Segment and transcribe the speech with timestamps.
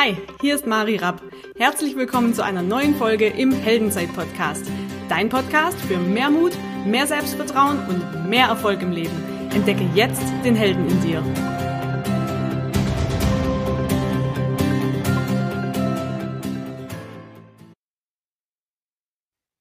[0.00, 1.20] Hi, hier ist Mari Rapp.
[1.56, 4.70] Herzlich willkommen zu einer neuen Folge im Heldenzeit-Podcast.
[5.08, 6.52] Dein Podcast für mehr Mut,
[6.86, 9.50] mehr Selbstvertrauen und mehr Erfolg im Leben.
[9.52, 11.24] Entdecke jetzt den Helden in dir.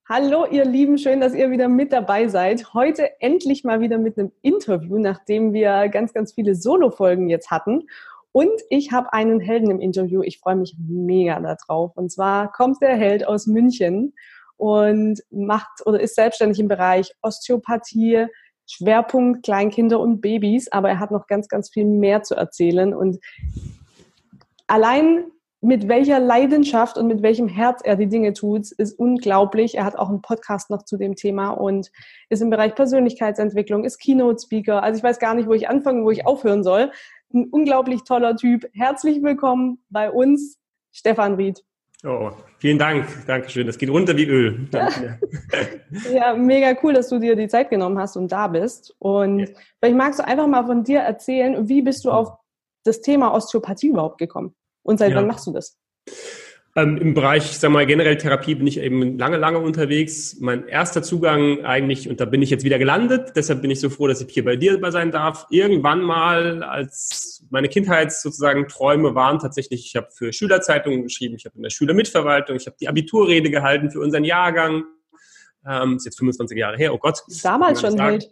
[0.07, 2.75] Hallo ihr Lieben, schön, dass ihr wieder mit dabei seid.
[2.75, 7.87] Heute endlich mal wieder mit einem Interview, nachdem wir ganz, ganz viele Solo-Folgen jetzt hatten.
[8.37, 10.21] Und ich habe einen Helden im Interview.
[10.21, 11.97] Ich freue mich mega darauf.
[11.97, 14.13] Und zwar kommt der Held aus München
[14.57, 18.27] und macht oder ist selbstständig im Bereich Osteopathie,
[18.67, 20.71] Schwerpunkt Kleinkinder und Babys.
[20.71, 22.93] Aber er hat noch ganz, ganz viel mehr zu erzählen.
[22.93, 23.17] Und
[24.67, 29.75] allein mit welcher Leidenschaft und mit welchem Herz er die Dinge tut, ist unglaublich.
[29.75, 31.89] Er hat auch einen Podcast noch zu dem Thema und
[32.29, 34.83] ist im Bereich Persönlichkeitsentwicklung, ist Keynote-Speaker.
[34.83, 36.91] Also ich weiß gar nicht, wo ich anfangen, wo ich aufhören soll
[37.33, 38.65] ein unglaublich toller Typ.
[38.73, 40.59] Herzlich willkommen bei uns,
[40.91, 41.63] Stefan Ried.
[42.05, 43.07] Oh, vielen Dank.
[43.25, 43.65] Dankeschön.
[43.65, 44.67] Das geht runter wie Öl.
[46.13, 48.95] ja, mega cool, dass du dir die Zeit genommen hast und da bist.
[48.99, 49.47] Und ja.
[49.79, 52.37] vielleicht magst du einfach mal von dir erzählen, wie bist du auf
[52.83, 54.55] das Thema Osteopathie überhaupt gekommen?
[54.83, 55.17] Und seit ja.
[55.17, 55.77] wann machst du das?
[56.77, 60.37] Ähm, Im Bereich, ich sag mal, generell Therapie bin ich eben lange, lange unterwegs.
[60.39, 63.89] Mein erster Zugang eigentlich, und da bin ich jetzt wieder gelandet, deshalb bin ich so
[63.89, 65.47] froh, dass ich hier bei dir sein darf.
[65.49, 71.45] Irgendwann mal, als meine Kindheits sozusagen Träume waren tatsächlich, ich habe für Schülerzeitungen geschrieben, ich
[71.45, 74.83] habe in der Schülermitverwaltung, ich habe die Abiturrede gehalten für unseren Jahrgang.
[75.67, 77.23] Ähm, ist jetzt 25 Jahre her, oh Gott.
[77.41, 78.29] Damals schon halt.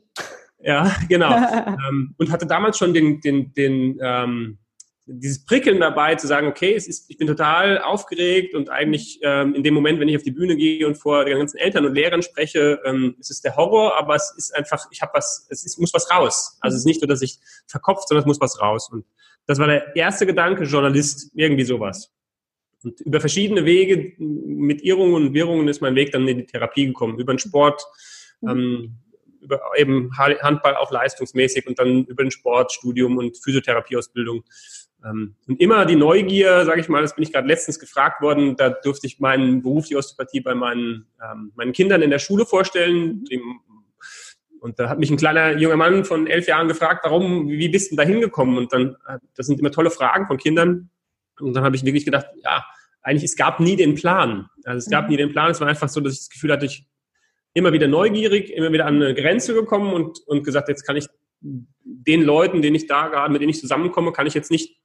[0.59, 1.36] Ja, genau.
[1.90, 4.59] ähm, und hatte damals schon den, den, den ähm,
[5.08, 9.53] dieses Prickeln dabei, zu sagen, okay, es ist, ich bin total aufgeregt und eigentlich ähm,
[9.53, 11.94] in dem Moment, wenn ich auf die Bühne gehe und vor den ganzen Eltern und
[11.94, 15.64] Lehrern spreche, ähm, es ist der Horror, aber es ist einfach, ich habe was, es
[15.64, 16.58] ist, muss was raus.
[16.59, 18.89] Also es ist nicht nur, dass ich verkopft, sondern es muss was raus.
[18.92, 19.06] Und
[19.45, 22.12] das war der erste Gedanke, Journalist, irgendwie sowas.
[22.84, 26.88] Und über verschiedene Wege mit Irrungen und Wirrungen ist mein Weg dann in die Therapie
[26.88, 27.86] gekommen, über den Sport,
[28.41, 28.50] mhm.
[28.50, 28.97] ähm,
[29.41, 34.44] über eben Handball auch leistungsmäßig und dann über den Sport, Studium und Physiotherapieausbildung
[35.12, 38.70] und immer die Neugier, sage ich mal, das bin ich gerade letztens gefragt worden, da
[38.70, 43.24] durfte ich meinen Beruf, die Osteopathie, bei meinen, ähm, meinen Kindern in der Schule vorstellen.
[44.60, 47.92] Und da hat mich ein kleiner junger Mann von elf Jahren gefragt, warum, wie bist
[47.92, 48.58] du da hingekommen?
[48.58, 50.90] Und dann, äh, das sind immer tolle Fragen von Kindern.
[51.40, 52.66] Und dann habe ich wirklich gedacht, ja,
[53.04, 54.50] eigentlich, es gab nie den Plan.
[54.64, 55.12] Also es gab mhm.
[55.12, 55.52] nie den Plan.
[55.52, 56.88] Es war einfach so, dass ich das Gefühl hatte, ich
[57.54, 61.08] immer wieder neugierig, immer wieder an eine Grenze gekommen und, und gesagt, jetzt kann ich
[61.42, 64.78] den Leuten, denen ich da gerade, mit denen ich zusammenkomme, kann ich jetzt nicht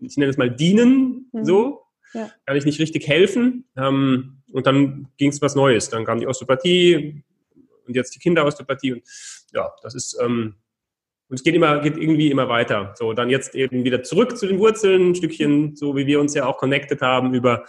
[0.00, 1.44] ich nenne es mal dienen, mhm.
[1.44, 1.82] so.
[2.12, 2.30] Ja.
[2.44, 3.68] Kann ich nicht richtig helfen.
[3.76, 5.90] Ähm, und dann ging es was Neues.
[5.90, 7.22] Dann kam die Osteopathie
[7.86, 8.94] und jetzt die Kinderosteopathie.
[8.94, 9.02] Und
[9.52, 10.56] ja, das ist, ähm,
[11.28, 12.94] und es geht immer, geht irgendwie immer weiter.
[12.96, 16.34] So, dann jetzt eben wieder zurück zu den Wurzeln, ein Stückchen, so wie wir uns
[16.34, 17.64] ja auch connected haben über,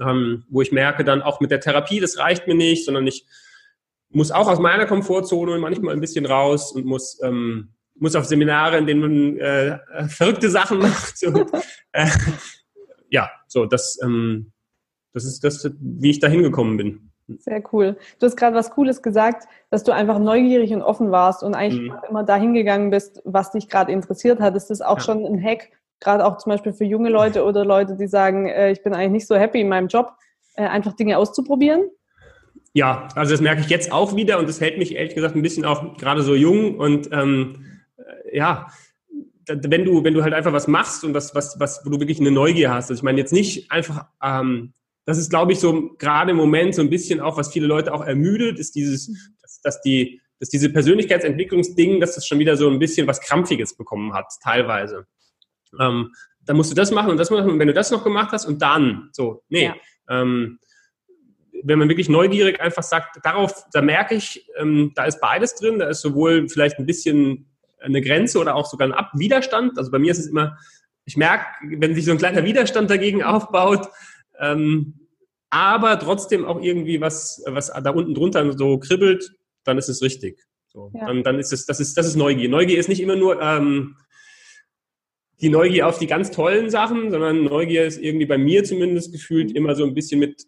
[0.00, 3.26] ähm, wo ich merke dann auch mit der Therapie, das reicht mir nicht, sondern ich
[4.08, 8.78] muss auch aus meiner Komfortzone manchmal ein bisschen raus und muss, ähm, muss auf Seminare,
[8.78, 11.22] in denen man äh, verrückte Sachen macht.
[11.24, 11.50] Und,
[11.92, 12.08] äh,
[13.10, 14.52] ja, so, das, ähm,
[15.12, 17.12] das ist das, wie ich da hingekommen bin.
[17.38, 17.96] Sehr cool.
[18.18, 21.90] Du hast gerade was Cooles gesagt, dass du einfach neugierig und offen warst und eigentlich
[21.90, 21.96] mhm.
[22.08, 24.56] immer dahin gegangen bist, was dich gerade interessiert hat.
[24.56, 25.04] Ist das auch ja.
[25.04, 25.70] schon ein Hack,
[26.00, 29.12] gerade auch zum Beispiel für junge Leute oder Leute, die sagen, äh, ich bin eigentlich
[29.12, 30.12] nicht so happy in meinem Job,
[30.56, 31.88] äh, einfach Dinge auszuprobieren?
[32.74, 35.42] Ja, also das merke ich jetzt auch wieder und das hält mich ehrlich gesagt ein
[35.42, 37.66] bisschen auch gerade so jung und ähm,
[38.32, 38.66] ja,
[39.48, 42.20] wenn du, wenn du halt einfach was machst und was, was, was, wo du wirklich
[42.20, 42.90] eine Neugier hast.
[42.90, 44.72] Also ich meine jetzt nicht einfach, ähm,
[45.04, 47.92] das ist, glaube ich, so gerade im Moment so ein bisschen auch, was viele Leute
[47.92, 52.68] auch ermüdet, ist dieses, dass, dass die, dass diese Persönlichkeitsentwicklungsding, dass das schon wieder so
[52.70, 55.06] ein bisschen was Krampfiges bekommen hat, teilweise.
[55.80, 56.12] Ähm,
[56.44, 58.46] dann musst du das machen und das machen und wenn du das noch gemacht hast
[58.46, 59.66] und dann, so, nee.
[59.66, 59.74] Ja.
[60.08, 60.58] Ähm,
[61.64, 65.78] wenn man wirklich neugierig einfach sagt, darauf, da merke ich, ähm, da ist beides drin,
[65.78, 67.51] da ist sowohl vielleicht ein bisschen
[67.82, 69.78] eine Grenze oder auch sogar ein Ab Widerstand.
[69.78, 70.58] Also bei mir ist es immer,
[71.04, 73.88] ich merke, wenn sich so ein kleiner Widerstand dagegen aufbaut,
[74.38, 75.08] ähm,
[75.50, 79.34] aber trotzdem auch irgendwie was, was da unten drunter so kribbelt,
[79.64, 80.40] dann ist es richtig.
[80.68, 81.06] So, ja.
[81.06, 82.48] dann, dann ist es, das ist, das ist Neugier.
[82.48, 83.96] Neugier ist nicht immer nur ähm,
[85.42, 89.52] die Neugier auf die ganz tollen Sachen, sondern Neugier ist irgendwie bei mir zumindest gefühlt
[89.52, 90.44] immer so ein bisschen mit,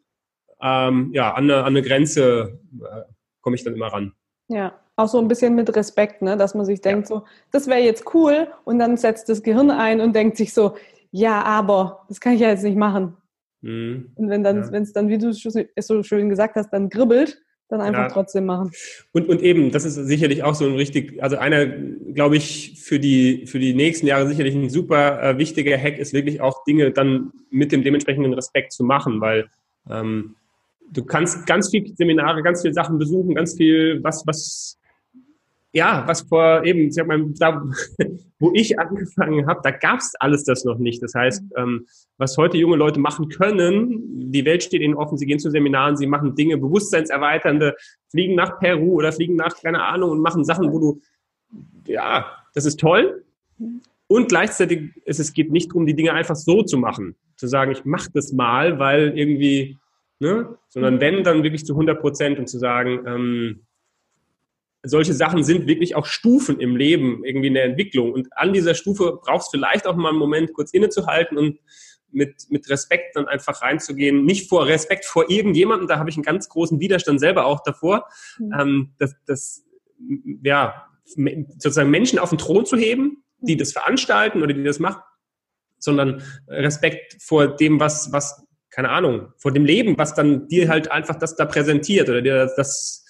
[0.62, 3.02] ähm, ja, an eine, an eine Grenze äh,
[3.42, 4.14] komme ich dann immer ran.
[4.48, 6.36] Ja, auch so ein bisschen mit Respekt, ne?
[6.36, 7.16] dass man sich denkt, ja.
[7.16, 10.76] so, das wäre jetzt cool und dann setzt das Gehirn ein und denkt sich so,
[11.10, 13.16] ja, aber das kann ich ja jetzt nicht machen.
[13.60, 14.12] Mhm.
[14.14, 14.72] Und wenn dann, ja.
[14.72, 18.08] wenn es dann, wie du es so schön gesagt hast, dann gribbelt, dann einfach ja.
[18.08, 18.70] trotzdem machen.
[19.12, 23.00] Und, und eben, das ist sicherlich auch so ein richtig, also einer, glaube ich, für
[23.00, 26.90] die, für die nächsten Jahre sicherlich ein super äh, wichtiger Hack ist wirklich auch Dinge
[26.90, 29.48] dann mit dem dementsprechenden Respekt zu machen, weil
[29.90, 30.36] ähm,
[30.90, 34.78] du kannst ganz viel Seminare, ganz viele Sachen besuchen, ganz viel, was, was
[35.74, 37.62] ja, was vor eben, ich mal, da,
[38.38, 41.02] wo ich angefangen habe, da gab's alles das noch nicht.
[41.02, 41.86] Das heißt, ähm,
[42.16, 45.96] was heute junge Leute machen können, die Welt steht ihnen offen, sie gehen zu Seminaren,
[45.96, 47.74] sie machen Dinge, bewusstseinserweiternde,
[48.08, 51.00] fliegen nach Peru oder fliegen nach, keine Ahnung, und machen Sachen, wo du,
[51.88, 53.24] ja, das ist toll.
[54.06, 57.72] Und gleichzeitig ist es geht nicht darum, die Dinge einfach so zu machen, zu sagen,
[57.72, 59.76] ich mache das mal, weil irgendwie,
[60.20, 63.63] ne, sondern wenn, dann wirklich zu 100 Prozent und zu sagen, ähm,
[64.84, 68.12] solche Sachen sind wirklich auch Stufen im Leben, irgendwie in der Entwicklung.
[68.12, 71.58] Und an dieser Stufe brauchst du vielleicht auch mal einen Moment kurz innezuhalten und
[72.14, 74.24] mit, mit Respekt dann einfach reinzugehen.
[74.24, 78.06] Nicht vor Respekt vor irgendjemandem, da habe ich einen ganz großen Widerstand selber auch davor,
[78.38, 78.52] mhm.
[78.58, 79.64] ähm, dass, dass,
[80.42, 85.02] ja, sozusagen Menschen auf den Thron zu heben, die das veranstalten oder die das machen,
[85.78, 90.90] sondern Respekt vor dem, was, was, keine Ahnung, vor dem Leben, was dann dir halt
[90.90, 93.04] einfach das da präsentiert oder dir das,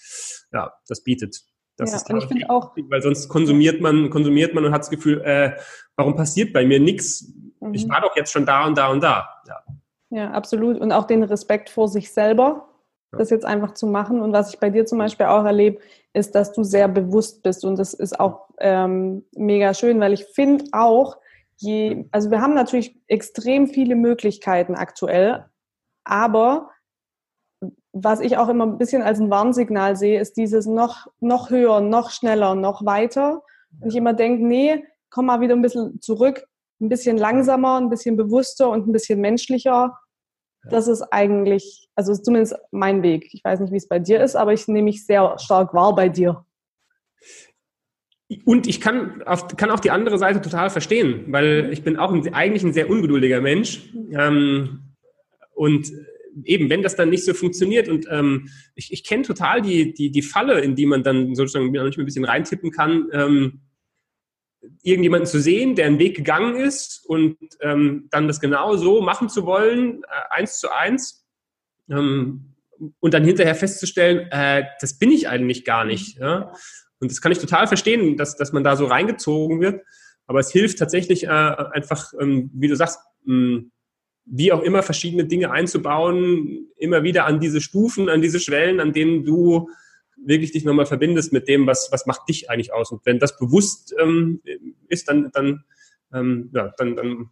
[0.52, 1.44] ja, das bietet.
[1.76, 4.82] Das ja, ist und ich finde auch, weil sonst konsumiert man, konsumiert man und hat
[4.82, 5.56] das Gefühl, äh,
[5.96, 7.32] warum passiert bei mir nichts?
[7.60, 7.74] Mhm.
[7.74, 9.28] Ich war doch jetzt schon da und da und da.
[9.48, 9.62] Ja.
[10.10, 10.78] ja, absolut.
[10.78, 12.68] Und auch den Respekt vor sich selber,
[13.12, 13.18] ja.
[13.18, 14.20] das jetzt einfach zu machen.
[14.20, 15.80] Und was ich bei dir zum Beispiel auch erlebe,
[16.12, 17.64] ist, dass du sehr bewusst bist.
[17.64, 21.16] Und das ist auch ähm, mega schön, weil ich finde auch,
[21.56, 25.46] je, also wir haben natürlich extrem viele Möglichkeiten aktuell,
[26.04, 26.70] aber
[27.94, 31.80] was ich auch immer ein bisschen als ein Warnsignal sehe, ist dieses noch, noch höher,
[31.80, 33.42] noch schneller, noch weiter.
[33.80, 36.44] Und ich immer denke, nee, komm mal wieder ein bisschen zurück,
[36.80, 39.96] ein bisschen langsamer, ein bisschen bewusster und ein bisschen menschlicher.
[40.68, 43.28] Das ist eigentlich, also ist zumindest mein Weg.
[43.32, 45.94] Ich weiß nicht, wie es bei dir ist, aber ich nehme mich sehr stark wahr
[45.94, 46.44] bei dir.
[48.44, 49.22] Und ich kann,
[49.56, 52.90] kann auch die andere Seite total verstehen, weil ich bin auch ein, eigentlich ein sehr
[52.90, 53.94] ungeduldiger Mensch.
[54.18, 54.94] Ähm,
[55.54, 55.92] und
[56.42, 60.10] eben, wenn das dann nicht so funktioniert und ähm, ich, ich kenne total die, die,
[60.10, 63.60] die Falle, in die man dann sozusagen manchmal ein bisschen reintippen kann, ähm,
[64.82, 69.28] irgendjemanden zu sehen, der einen Weg gegangen ist und ähm, dann das genau so machen
[69.28, 71.24] zu wollen, äh, eins zu eins,
[71.90, 72.54] ähm,
[73.00, 76.18] und dann hinterher festzustellen, äh, das bin ich eigentlich gar nicht.
[76.18, 76.52] Ja?
[76.98, 79.82] Und das kann ich total verstehen, dass, dass man da so reingezogen wird.
[80.26, 83.72] Aber es hilft tatsächlich äh, einfach, ähm, wie du sagst, mh, hm,
[84.26, 88.92] wie auch immer verschiedene Dinge einzubauen, immer wieder an diese Stufen, an diese Schwellen, an
[88.92, 89.68] denen du
[90.16, 92.90] wirklich dich nochmal verbindest mit dem, was, was macht dich eigentlich aus.
[92.90, 94.40] Und wenn das bewusst ähm,
[94.88, 95.64] ist, dann, dann,
[96.12, 97.30] ähm, ja, dann, dann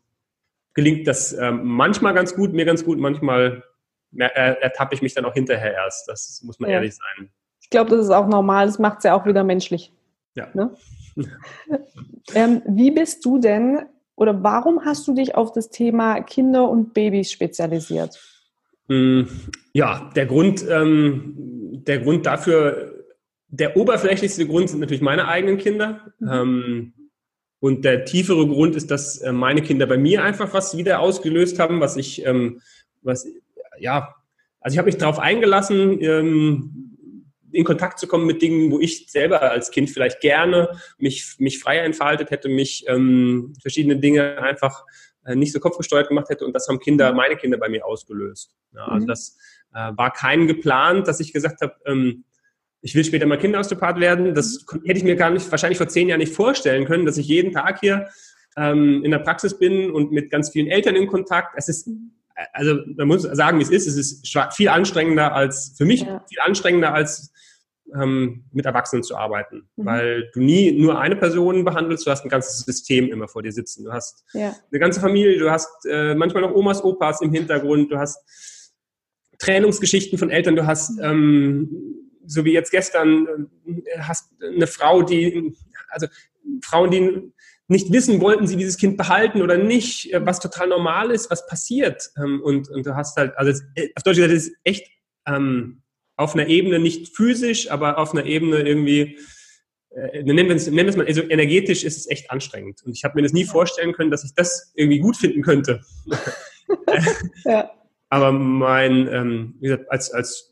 [0.75, 3.63] gelingt das ähm, manchmal ganz gut, mir ganz gut, manchmal
[4.15, 6.07] ertappe ich mich dann auch hinterher erst.
[6.07, 6.77] Das muss man ja.
[6.77, 7.31] ehrlich sein.
[7.61, 9.93] Ich glaube, das ist auch normal, das macht es ja auch wieder menschlich.
[10.35, 10.49] Ja.
[10.53, 10.75] Ne?
[12.35, 13.87] ähm, wie bist du denn
[14.23, 18.21] oder warum hast du dich auf das Thema Kinder und Babys spezialisiert?
[18.89, 19.27] Hm,
[19.73, 21.35] ja, der Grund, ähm,
[21.85, 23.05] der Grund dafür,
[23.49, 26.13] der oberflächlichste Grund sind natürlich meine eigenen Kinder.
[26.21, 26.29] Mhm.
[26.31, 26.93] Ähm,
[27.59, 31.59] und der tiefere Grund ist, dass äh, meine Kinder bei mir einfach was wieder ausgelöst
[31.59, 32.61] haben, was ich, ähm,
[33.03, 33.27] was,
[33.79, 34.15] ja,
[34.61, 36.92] also ich habe mich darauf eingelassen, ähm,
[37.53, 41.59] in Kontakt zu kommen mit Dingen, wo ich selber als Kind vielleicht gerne mich, mich
[41.59, 44.85] freier entfaltet hätte, mich ähm, verschiedene Dinge einfach
[45.25, 46.45] äh, nicht so kopfgesteuert gemacht hätte.
[46.45, 48.55] Und das haben Kinder, meine Kinder bei mir ausgelöst.
[48.75, 49.09] Ja, also mhm.
[49.09, 49.39] das
[49.75, 52.25] äh, war kein geplant, dass ich gesagt habe, ähm,
[52.81, 54.35] ich will später mal Kinderosteopath werden.
[54.35, 57.29] Das hätte ich mir gar nicht, wahrscheinlich vor zehn Jahren nicht vorstellen können, dass ich
[57.29, 58.09] jeden Tag hier
[58.57, 61.55] ähm, in der Praxis bin und mit ganz vielen Eltern in Kontakt.
[61.57, 61.89] Es ist
[62.53, 63.87] also man muss sagen, wie es ist.
[63.87, 66.25] Es ist viel anstrengender als für mich ja.
[66.29, 67.33] viel anstrengender als
[67.95, 69.85] ähm, mit Erwachsenen zu arbeiten, mhm.
[69.85, 73.53] weil du nie nur eine Person behandelst, du hast ein ganzes System immer vor dir
[73.53, 73.85] sitzen.
[73.85, 74.55] Du hast ja.
[74.71, 78.19] eine ganze Familie, du hast äh, manchmal noch Omas, Opas im Hintergrund, du hast
[79.39, 81.69] Trennungsgeschichten von Eltern, du hast, ähm,
[82.25, 85.55] so wie jetzt gestern, äh, hast eine Frau, die,
[85.89, 86.07] also
[86.63, 87.33] Frauen, die
[87.73, 91.47] nicht wissen, wollten sie dieses Kind behalten oder nicht, äh, was total normal ist, was
[91.47, 92.11] passiert.
[92.17, 94.87] Ähm, und, und du hast halt, also äh, auf Deutsch gesagt, das ist echt
[95.27, 95.83] ähm,
[96.17, 99.19] auf einer Ebene nicht physisch, aber auf einer Ebene irgendwie,
[99.91, 102.83] äh, nennen wir es, nennen wir es mal, also energetisch ist es echt anstrengend.
[102.85, 105.81] Und ich habe mir das nie vorstellen können, dass ich das irgendwie gut finden könnte.
[107.45, 107.71] ja.
[108.13, 110.52] Aber mein, ähm, wie gesagt, als, als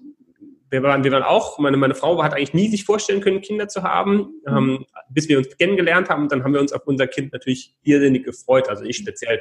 [0.70, 3.68] wir waren, wir waren auch, meine, meine Frau hat eigentlich nie sich vorstellen können, Kinder
[3.68, 4.56] zu haben, mhm.
[4.56, 6.28] ähm, bis wir uns kennengelernt haben.
[6.28, 9.40] Dann haben wir uns auf unser Kind natürlich irrsinnig gefreut, also ich speziell.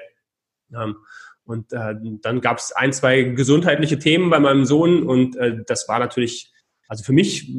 [0.76, 0.98] Ähm,
[1.46, 5.88] und äh, dann gab es ein, zwei gesundheitliche Themen bei meinem Sohn und äh, das
[5.88, 6.52] war natürlich
[6.90, 7.50] also für mich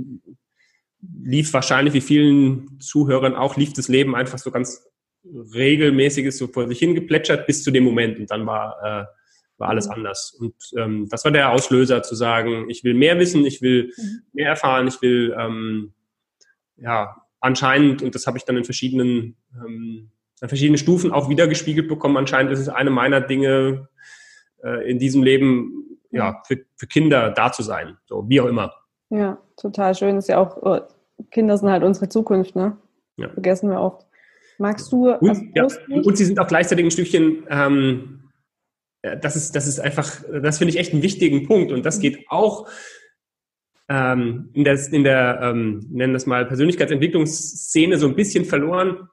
[1.00, 4.86] lief wahrscheinlich wie vielen Zuhörern auch, lief das Leben einfach so ganz
[5.24, 9.04] regelmäßiges so vor sich hingeplätschert bis zu dem Moment und dann war, äh,
[9.60, 9.94] war alles mhm.
[9.94, 10.32] anders.
[10.32, 14.22] Und ähm, das war der Auslöser zu sagen, ich will mehr wissen, ich will mhm.
[14.32, 15.92] mehr erfahren, ich will ähm,
[16.76, 21.46] ja anscheinend, und das habe ich dann in verschiedenen, ähm, in verschiedenen Stufen auch wieder
[21.46, 23.88] gespiegelt bekommen, anscheinend ist es eine meiner Dinge
[24.64, 28.72] äh, in diesem Leben, ja, für, für Kinder da zu sein, so wie auch immer.
[29.10, 30.16] Ja, total schön.
[30.16, 30.80] Ist ja auch, oh,
[31.30, 32.76] Kinder sind halt unsere Zukunft, ne?
[33.16, 33.28] Ja.
[33.28, 34.06] Vergessen wir oft.
[34.58, 35.10] Magst du.
[35.10, 38.19] Und, ja, und sie sind auch gleichzeitig ein Stückchen, ähm,
[39.02, 41.72] das ist, das ist einfach, das finde ich echt einen wichtigen Punkt.
[41.72, 42.68] Und das geht auch
[43.88, 49.08] ähm, in der, in der ähm, nennen das mal, Persönlichkeitsentwicklungsszene so ein bisschen verloren.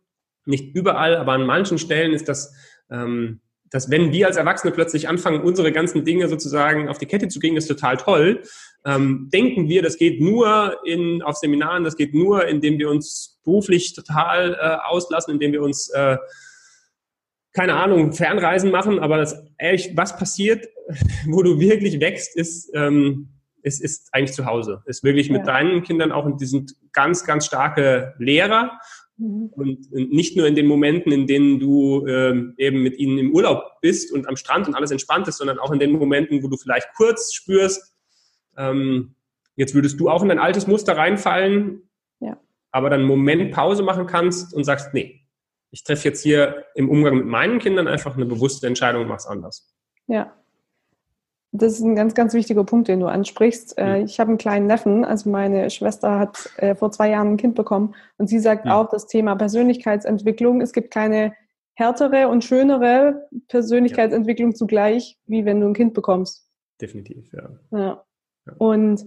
[0.46, 2.54] Nicht überall, aber an manchen Stellen ist das,
[2.90, 7.28] ähm, dass wenn wir als Erwachsene plötzlich anfangen, unsere ganzen Dinge sozusagen auf die Kette
[7.28, 8.44] zu kriegen, ist total toll.
[8.86, 13.40] Ähm, denken wir, das geht nur in, auf Seminaren, das geht nur, indem wir uns
[13.44, 16.18] beruflich total äh, auslassen, indem wir uns, äh,
[17.58, 20.68] keine Ahnung, Fernreisen machen, aber das, ehrlich, was passiert,
[21.28, 23.30] wo du wirklich wächst, ist, ähm,
[23.64, 24.84] ist, ist eigentlich zu Hause.
[24.86, 25.54] Ist wirklich mit ja.
[25.54, 28.80] deinen Kindern auch, und die sind ganz, ganz starke Lehrer.
[29.18, 29.50] Mhm.
[29.56, 33.64] Und nicht nur in den Momenten, in denen du ähm, eben mit ihnen im Urlaub
[33.82, 36.58] bist und am Strand und alles entspannt ist, sondern auch in den Momenten, wo du
[36.58, 37.96] vielleicht kurz spürst,
[38.56, 39.16] ähm,
[39.56, 41.88] jetzt würdest du auch in ein altes Muster reinfallen
[42.72, 45.22] aber dann einen Moment Pause machen kannst und sagst, nee,
[45.72, 49.18] ich treffe jetzt hier im Umgang mit meinen Kindern einfach eine bewusste Entscheidung und mache
[49.18, 49.74] es anders.
[50.08, 50.34] Ja.
[51.52, 53.80] Das ist ein ganz, ganz wichtiger Punkt, den du ansprichst.
[53.80, 54.06] Mhm.
[54.06, 57.56] Ich habe einen kleinen Neffen, also meine Schwester hat äh, vor zwei Jahren ein Kind
[57.56, 58.72] bekommen und sie sagt mhm.
[58.72, 60.62] auch das Thema Persönlichkeitsentwicklung.
[60.62, 61.34] Es gibt keine
[61.74, 64.56] härtere und schönere Persönlichkeitsentwicklung ja.
[64.56, 66.50] zugleich, wie wenn du ein Kind bekommst.
[66.82, 67.50] Definitiv, ja.
[67.72, 68.04] ja.
[68.58, 69.06] Und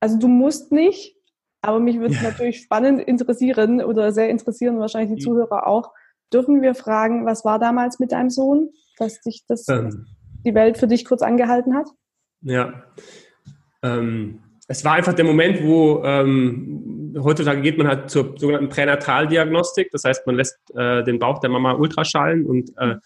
[0.00, 1.16] also du musst nicht,
[1.62, 2.28] aber mich würde es ja.
[2.28, 5.92] natürlich spannend interessieren oder sehr interessieren, wahrscheinlich die Zuhörer auch.
[6.32, 10.06] Dürfen wir fragen, was war damals mit deinem Sohn, dass dich das ähm,
[10.44, 11.86] die Welt für dich kurz angehalten hat?
[12.40, 12.82] Ja.
[13.82, 19.90] Ähm, es war einfach der Moment, wo ähm, heutzutage geht man halt zur sogenannten Pränataldiagnostik.
[19.92, 22.96] Das heißt, man lässt äh, den Bauch der Mama ultraschallen und äh,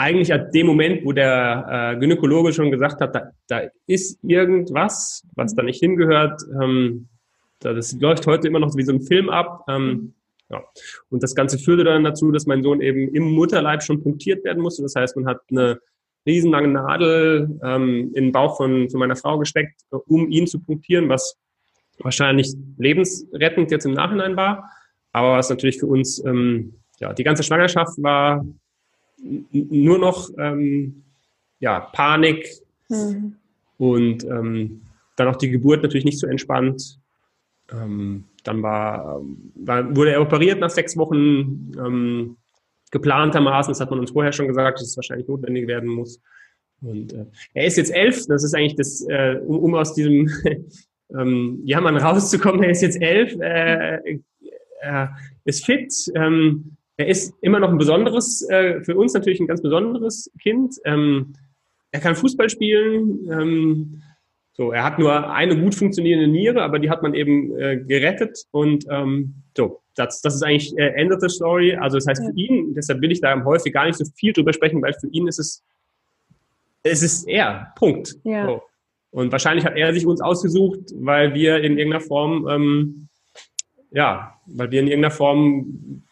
[0.00, 5.26] eigentlich ab dem Moment, wo der äh, Gynäkologe schon gesagt hat, da, da ist irgendwas,
[5.34, 7.08] was da nicht hingehört, ähm,
[7.58, 9.64] das läuft heute immer noch wie so ein Film ab.
[9.68, 10.14] Ähm,
[10.48, 10.62] ja.
[11.10, 14.62] Und das Ganze führte dann dazu, dass mein Sohn eben im Mutterleib schon punktiert werden
[14.62, 14.82] musste.
[14.82, 15.78] Das heißt, man hat eine
[16.26, 21.10] riesenlange Nadel ähm, in den Bauch von, von meiner Frau gesteckt, um ihn zu punktieren,
[21.10, 21.36] was
[21.98, 24.70] wahrscheinlich lebensrettend jetzt im Nachhinein war.
[25.12, 28.42] Aber was natürlich für uns, ähm, ja, die ganze Schwangerschaft war
[29.22, 31.04] nur noch ähm,
[31.58, 32.48] ja, Panik
[32.88, 33.36] mhm.
[33.78, 34.82] und ähm,
[35.16, 36.98] dann auch die Geburt natürlich nicht so entspannt.
[37.70, 39.22] Ähm, dann war,
[39.54, 42.36] war, wurde er operiert nach sechs Wochen ähm,
[42.90, 43.70] geplantermaßen.
[43.70, 46.20] Das hat man uns vorher schon gesagt, dass es wahrscheinlich notwendig werden muss.
[46.80, 48.26] Und äh, er ist jetzt elf.
[48.26, 50.30] Das ist eigentlich das, äh, um, um aus diesem
[51.14, 52.62] ähm, Jammern rauszukommen.
[52.62, 54.18] Er ist jetzt elf, äh,
[54.80, 55.06] äh,
[55.44, 55.92] ist fit.
[56.14, 60.74] Ähm, er ist immer noch ein besonderes, äh, für uns natürlich ein ganz besonderes Kind.
[60.84, 61.32] Ähm,
[61.92, 63.26] er kann Fußball spielen.
[63.32, 64.02] Ähm,
[64.52, 68.44] so, er hat nur eine gut funktionierende Niere, aber die hat man eben äh, gerettet.
[68.50, 71.74] Und ähm, so, das, das ist eigentlich äh, Ende der Story.
[71.74, 74.52] Also das heißt für ihn, deshalb will ich da häufig gar nicht so viel drüber
[74.52, 75.62] sprechen, weil für ihn ist es,
[76.82, 77.72] es ist er.
[77.76, 78.16] Punkt.
[78.24, 78.44] Ja.
[78.44, 78.62] So.
[79.12, 83.08] Und wahrscheinlich hat er sich uns ausgesucht, weil wir in irgendeiner Form, ähm,
[83.90, 86.02] ja, weil wir in irgendeiner Form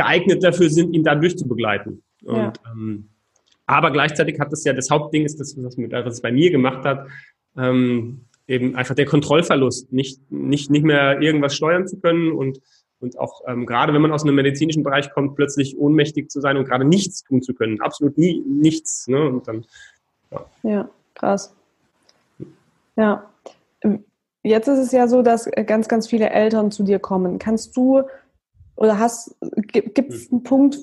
[0.00, 2.02] geeignet dafür sind, ihn da durchzubegleiten.
[2.24, 2.52] Und, ja.
[2.72, 3.08] ähm,
[3.66, 6.50] aber gleichzeitig hat es ja, das Hauptding ist das, was, mit, was es bei mir
[6.50, 7.06] gemacht hat,
[7.56, 12.60] ähm, eben einfach der Kontrollverlust, nicht, nicht, nicht mehr irgendwas steuern zu können und,
[12.98, 16.56] und auch ähm, gerade wenn man aus einem medizinischen Bereich kommt, plötzlich ohnmächtig zu sein
[16.56, 17.80] und gerade nichts tun zu können.
[17.80, 19.06] Absolut nie, nichts.
[19.06, 19.28] Ne?
[19.28, 19.64] Und dann,
[20.30, 20.46] ja.
[20.62, 21.54] ja, krass.
[22.96, 23.30] Ja.
[24.42, 27.38] Jetzt ist es ja so, dass ganz, ganz viele Eltern zu dir kommen.
[27.38, 28.02] Kannst du
[28.80, 29.36] oder hast,
[29.72, 30.32] gibt es hm.
[30.32, 30.78] einen Punkt,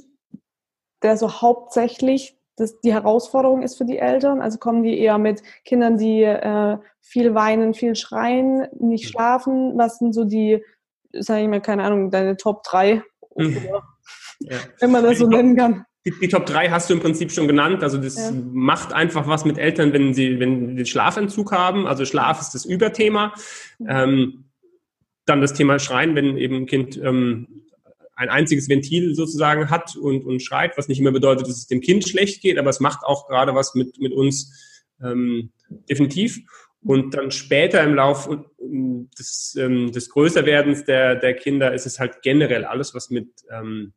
[1.01, 4.39] der so hauptsächlich das, die Herausforderung ist für die Eltern?
[4.39, 9.09] Also kommen die eher mit Kindern, die äh, viel weinen, viel schreien, nicht hm.
[9.09, 9.77] schlafen?
[9.77, 10.63] Was sind so die,
[11.11, 13.01] sage ich mal, keine Ahnung, deine Top 3?
[13.35, 13.57] Hm.
[14.39, 14.57] ja.
[14.79, 15.83] Wenn man das so nennen kann.
[16.05, 17.83] Die, die, Top 3 hast du im Prinzip schon genannt.
[17.83, 18.31] Also das ja.
[18.31, 21.87] macht einfach was mit Eltern, wenn sie, wenn sie den Schlafentzug haben.
[21.87, 23.33] Also Schlaf ist das Überthema.
[23.79, 23.87] Mhm.
[23.89, 24.43] Ähm,
[25.25, 27.66] dann das Thema Schreien, wenn eben ein Kind ähm,
[28.17, 31.81] ein einziges Ventil sozusagen hat und, und schreit, was nicht immer bedeutet, dass es dem
[31.81, 35.51] Kind schlecht geht, aber es macht auch gerade was mit, mit uns ähm,
[35.87, 36.39] definitiv.
[36.83, 38.27] Und dann später im Lauf
[38.59, 43.93] des, ähm, des Größerwerdens der, der Kinder ist es halt generell alles, was mit, ähm,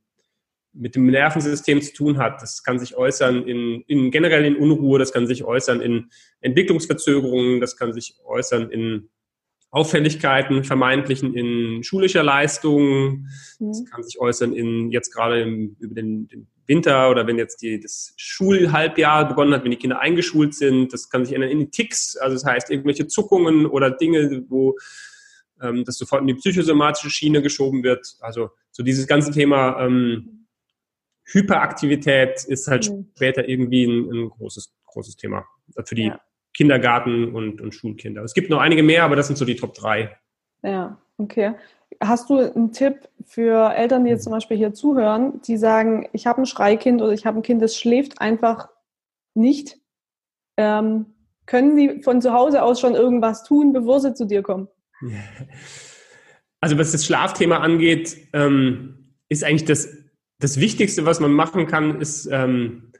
[0.74, 2.42] mit dem Nervensystem zu tun hat.
[2.42, 6.10] Das kann sich äußern in, in generell in Unruhe, das kann sich äußern in
[6.40, 9.08] Entwicklungsverzögerungen, das kann sich äußern in
[9.70, 13.28] Auffälligkeiten, vermeintlichen in schulischer Leistung.
[13.60, 13.84] Das mhm.
[13.86, 17.78] kann sich äußern in jetzt gerade im, über den, den Winter oder wenn jetzt die,
[17.78, 20.92] das Schulhalbjahr begonnen hat, wenn die Kinder eingeschult sind.
[20.92, 24.76] Das kann sich ändern in Ticks, also das heißt irgendwelche Zuckungen oder Dinge, wo
[25.60, 28.16] ähm, das sofort in die psychosomatische Schiene geschoben wird.
[28.20, 30.46] Also so dieses ganze Thema ähm,
[31.24, 33.08] Hyperaktivität ist halt mhm.
[33.14, 35.44] später irgendwie ein, ein, großes, großes Thema
[35.84, 36.20] für die ja.
[36.60, 38.22] Kindergarten- und, und Schulkinder.
[38.22, 40.14] Es gibt noch einige mehr, aber das sind so die Top 3.
[40.62, 41.54] Ja, okay.
[42.02, 46.26] Hast du einen Tipp für Eltern, die jetzt zum Beispiel hier zuhören, die sagen, ich
[46.26, 48.68] habe ein Schreikind oder ich habe ein Kind, das schläft einfach
[49.32, 49.78] nicht?
[50.58, 51.06] Ähm,
[51.46, 54.68] können sie von zu Hause aus schon irgendwas tun, bevor sie zu dir kommen?
[56.62, 59.88] Also was das Schlafthema angeht, ähm, ist eigentlich das,
[60.40, 62.92] das Wichtigste, was man machen kann, ist ähm,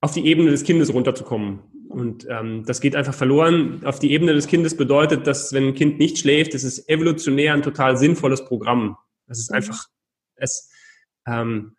[0.00, 1.58] auf die Ebene des Kindes runterzukommen.
[1.96, 3.80] Und ähm, das geht einfach verloren.
[3.86, 7.54] Auf die Ebene des Kindes bedeutet, dass wenn ein Kind nicht schläft, ist es evolutionär
[7.54, 8.98] ein total sinnvolles Programm.
[9.26, 9.56] Das ist mhm.
[9.56, 9.86] einfach,
[10.34, 10.70] es,
[11.26, 11.74] ähm,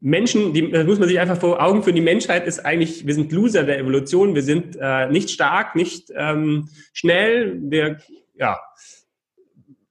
[0.00, 3.12] Menschen, die, das muss man sich einfach vor Augen führen, die Menschheit ist eigentlich, wir
[3.12, 7.98] sind Loser der Evolution, wir sind äh, nicht stark, nicht ähm, schnell, wir,
[8.36, 8.58] ja,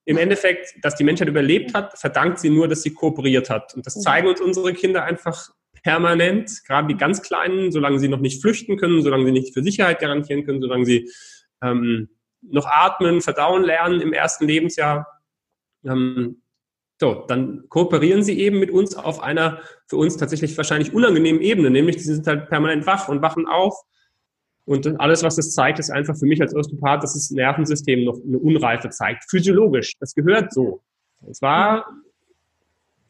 [0.06, 3.76] im Endeffekt, dass die Menschheit überlebt hat, verdankt sie nur, dass sie kooperiert hat.
[3.76, 4.02] Und das mhm.
[4.02, 5.52] zeigen uns unsere Kinder einfach
[5.88, 9.64] permanent, gerade die ganz Kleinen, solange sie noch nicht flüchten können, solange sie nicht für
[9.64, 11.10] Sicherheit garantieren können, solange sie
[11.64, 12.10] ähm,
[12.42, 15.08] noch atmen, verdauen lernen im ersten Lebensjahr.
[15.86, 16.42] Ähm,
[17.00, 21.70] so, dann kooperieren sie eben mit uns auf einer für uns tatsächlich wahrscheinlich unangenehmen Ebene,
[21.70, 23.74] nämlich sie sind halt permanent wach und wachen auf.
[24.66, 28.20] Und alles, was das zeigt, ist einfach für mich als Osteopath, dass das Nervensystem noch
[28.28, 29.24] eine Unreife zeigt.
[29.30, 29.94] Physiologisch.
[30.02, 30.82] Das gehört so.
[31.30, 31.86] Es war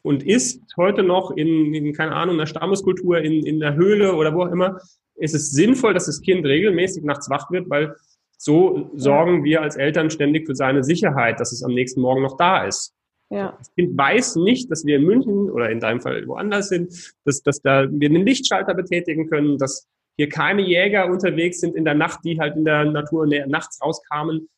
[0.08, 4.34] und ist heute noch in, in keine Ahnung, einer Stammeskultur, in, in der Höhle oder
[4.34, 4.80] wo auch immer,
[5.16, 7.94] ist es sinnvoll, dass das Kind regelmäßig nachts wach wird, weil
[8.38, 12.38] so sorgen wir als Eltern ständig für seine Sicherheit, dass es am nächsten Morgen noch
[12.38, 12.94] da ist.
[13.28, 13.54] Ja.
[13.58, 17.42] Das Kind weiß nicht, dass wir in München oder in deinem Fall woanders sind, dass,
[17.42, 21.94] dass da wir den Lichtschalter betätigen können, dass hier keine Jäger unterwegs sind in der
[21.94, 24.48] Nacht, die halt in der Natur nachts rauskamen.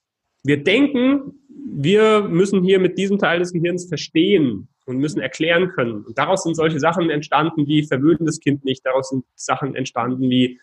[0.44, 6.04] Wir denken, wir müssen hier mit diesem Teil des Gehirns verstehen, und müssen erklären können.
[6.04, 10.28] Und daraus sind solche Sachen entstanden wie verwöhnen das Kind nicht, daraus sind Sachen entstanden
[10.28, 10.60] wie,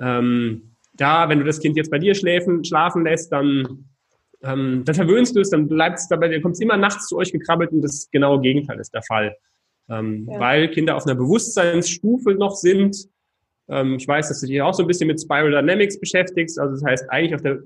[0.00, 3.86] ähm, da, wenn du das Kind jetzt bei dir schläfen, schlafen lässt, dann,
[4.42, 7.16] ähm, dann verwöhnst du es, dann bleibt es dabei, dann kommt es immer nachts zu
[7.16, 9.36] euch gekrabbelt und das genaue Gegenteil ist der Fall.
[9.88, 10.38] Ähm, ja.
[10.38, 12.96] Weil Kinder auf einer Bewusstseinsstufe noch sind.
[13.68, 16.58] Ähm, ich weiß, dass du dich auch so ein bisschen mit Spiral Dynamics beschäftigst.
[16.58, 17.58] Also das heißt eigentlich auf der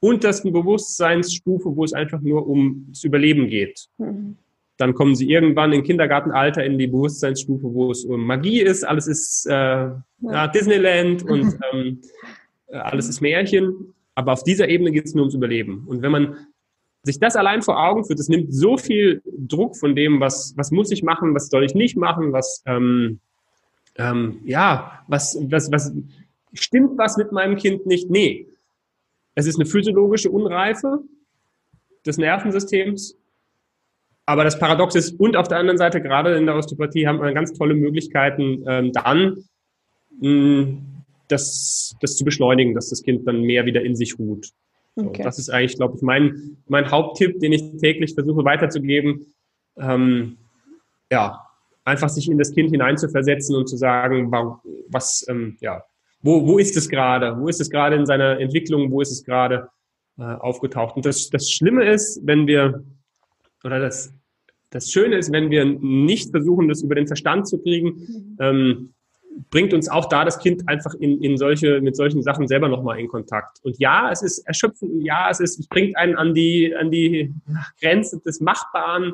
[0.00, 3.88] untersten Bewusstseinsstufe, wo es einfach nur ums Überleben geht.
[3.98, 4.36] Mhm.
[4.76, 8.84] Dann kommen sie irgendwann im Kindergartenalter in die Bewusstseinsstufe, wo es um Magie ist.
[8.84, 9.52] Alles ist äh,
[10.20, 10.48] ja.
[10.48, 12.00] Disneyland und ähm,
[12.68, 13.94] äh, alles ist Märchen.
[14.14, 15.84] Aber auf dieser Ebene geht es nur ums Überleben.
[15.86, 16.36] Und wenn man
[17.02, 20.70] sich das allein vor Augen führt, das nimmt so viel Druck von dem, was, was
[20.70, 23.20] muss ich machen, was soll ich nicht machen, was, ähm,
[23.96, 25.92] ähm, ja, was, was, was,
[26.52, 28.10] stimmt was mit meinem Kind nicht?
[28.10, 28.48] Nee.
[29.34, 31.00] Es ist eine physiologische Unreife
[32.04, 33.16] des Nervensystems
[34.26, 37.32] aber das Paradox ist, und auf der anderen Seite, gerade in der Osteopathie, haben wir
[37.32, 39.44] ganz tolle Möglichkeiten, ähm, dann
[40.20, 40.78] mh,
[41.28, 44.50] das, das zu beschleunigen, dass das Kind dann mehr wieder in sich ruht.
[44.96, 45.22] So, okay.
[45.22, 49.26] Das ist eigentlich, glaube ich, mein, mein Haupttipp, den ich täglich versuche weiterzugeben.
[49.76, 50.38] Ähm,
[51.10, 51.46] ja,
[51.84, 54.32] einfach sich in das Kind hineinzuversetzen und zu sagen,
[54.88, 55.84] was, ähm, ja,
[56.22, 57.38] wo, wo ist es gerade?
[57.38, 58.90] Wo ist es gerade in seiner Entwicklung?
[58.90, 59.68] Wo ist es gerade
[60.18, 60.96] äh, aufgetaucht?
[60.96, 62.82] Und das, das Schlimme ist, wenn wir
[63.66, 64.14] oder das,
[64.70, 68.36] das Schöne ist, wenn wir nicht versuchen, das über den Verstand zu kriegen, mhm.
[68.40, 68.94] ähm,
[69.50, 72.98] bringt uns auch da das Kind einfach in, in solche, mit solchen Sachen selber nochmal
[72.98, 73.58] in Kontakt.
[73.62, 76.90] Und ja, es ist erschöpfend und ja, es ist, es bringt einen an die, an
[76.90, 77.34] die
[77.80, 79.12] Grenze des Machbaren.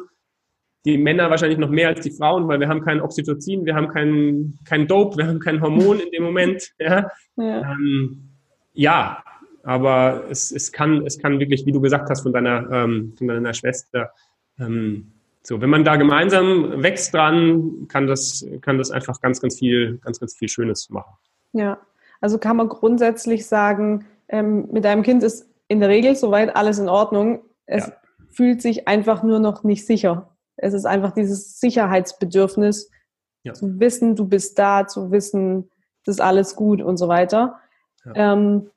[0.84, 3.88] Die Männer wahrscheinlich noch mehr als die Frauen, weil wir haben kein Oxytocin, wir haben
[3.88, 6.72] kein, kein Dope, wir haben kein Hormon in dem Moment.
[6.78, 7.72] Ja, ja.
[7.72, 8.30] Ähm,
[8.74, 9.24] ja
[9.64, 13.28] aber es, es, kann, es kann wirklich, wie du gesagt hast, von deiner, ähm, von
[13.28, 14.12] deiner Schwester,
[14.58, 15.12] ähm,
[15.42, 19.98] so, wenn man da gemeinsam wächst dran, kann das, kann das einfach ganz, ganz viel,
[19.98, 21.14] ganz, ganz viel Schönes machen.
[21.52, 21.78] Ja,
[22.20, 26.78] also kann man grundsätzlich sagen, ähm, mit deinem Kind ist in der Regel soweit alles
[26.78, 27.42] in Ordnung.
[27.66, 27.92] Es ja.
[28.30, 30.36] fühlt sich einfach nur noch nicht sicher.
[30.56, 32.90] Es ist einfach dieses Sicherheitsbedürfnis,
[33.42, 33.52] ja.
[33.52, 35.70] zu wissen, du bist da, zu wissen,
[36.02, 37.58] es ist alles gut und so weiter.
[38.04, 38.32] Ja.
[38.34, 38.70] Ähm,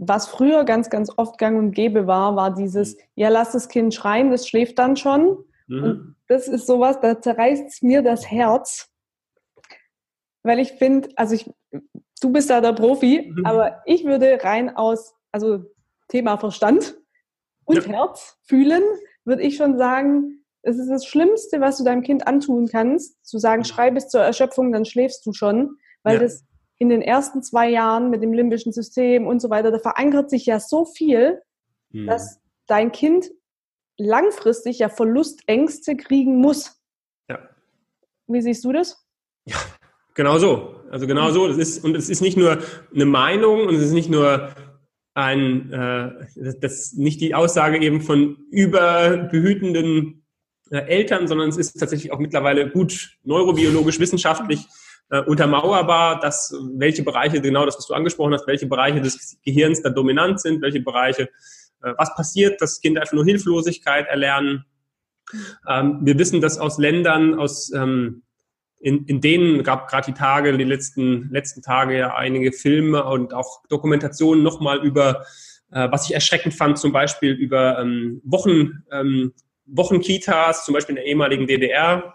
[0.00, 3.94] was früher ganz, ganz oft gang und gäbe war, war dieses, ja, lass das Kind
[3.94, 5.44] schreien, das schläft dann schon.
[5.66, 5.82] Mhm.
[5.82, 8.88] Und das ist sowas, da zerreißt mir das Herz.
[10.42, 11.50] Weil ich finde, also ich,
[12.22, 13.44] du bist da der Profi, mhm.
[13.44, 15.64] aber ich würde rein aus, also
[16.08, 16.96] Thema Verstand
[17.66, 17.92] und ja.
[17.92, 18.82] Herz fühlen,
[19.26, 23.38] würde ich schon sagen, es ist das Schlimmste, was du deinem Kind antun kannst, zu
[23.38, 23.66] sagen, mhm.
[23.66, 26.22] schrei bis zur Erschöpfung, dann schläfst du schon, weil ja.
[26.22, 26.46] das
[26.80, 30.46] in den ersten zwei Jahren mit dem limbischen System und so weiter, da verankert sich
[30.46, 31.42] ja so viel,
[31.90, 32.06] mhm.
[32.06, 33.30] dass dein Kind
[33.98, 36.80] langfristig ja Verlustängste kriegen muss.
[37.28, 37.38] Ja.
[38.26, 39.06] Wie siehst du das?
[39.44, 39.58] Ja,
[40.14, 40.74] genau so.
[40.90, 41.48] Also genau so.
[41.48, 42.58] Das ist, und es ist nicht nur
[42.94, 44.48] eine Meinung und es ist nicht nur
[45.12, 46.26] ein, äh,
[46.60, 50.24] das nicht die Aussage eben von überbehütenden
[50.70, 54.66] äh, Eltern, sondern es ist tatsächlich auch mittlerweile gut neurobiologisch, wissenschaftlich
[55.10, 59.82] äh, untermauerbar, dass welche Bereiche, genau das, was du angesprochen hast, welche Bereiche des Gehirns
[59.82, 61.28] da dominant sind, welche Bereiche,
[61.82, 64.64] äh, was passiert, dass Kinder einfach nur Hilflosigkeit erlernen.
[65.68, 68.22] Ähm, wir wissen, dass aus Ländern, aus ähm,
[68.78, 73.34] in, in denen gab gerade die Tage, die letzten, letzten Tage ja einige Filme und
[73.34, 75.26] auch Dokumentationen nochmal über,
[75.70, 79.34] äh, was ich erschreckend fand, zum Beispiel über ähm, Wochen, ähm,
[79.66, 82.14] Wochenkitas, zum Beispiel in der ehemaligen DDR,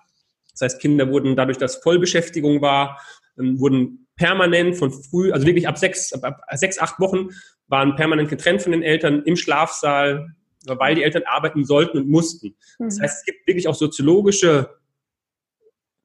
[0.57, 3.01] das heißt, Kinder wurden dadurch, dass Vollbeschäftigung war,
[3.37, 7.29] ähm, wurden permanent von früh, also wirklich ab sechs, ab sechs, acht Wochen,
[7.67, 10.29] waren permanent getrennt von den Eltern im Schlafsaal,
[10.65, 12.55] weil die Eltern arbeiten sollten und mussten.
[12.79, 13.01] Das mhm.
[13.01, 14.69] heißt, es gibt wirklich auch soziologische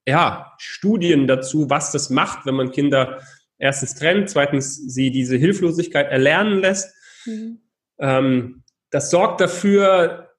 [0.06, 3.20] ja, Studien dazu, was das macht, wenn man Kinder
[3.58, 6.92] erstens trennt, zweitens sie diese Hilflosigkeit erlernen lässt.
[7.26, 7.60] Mhm.
[7.98, 10.29] Ähm, das sorgt dafür,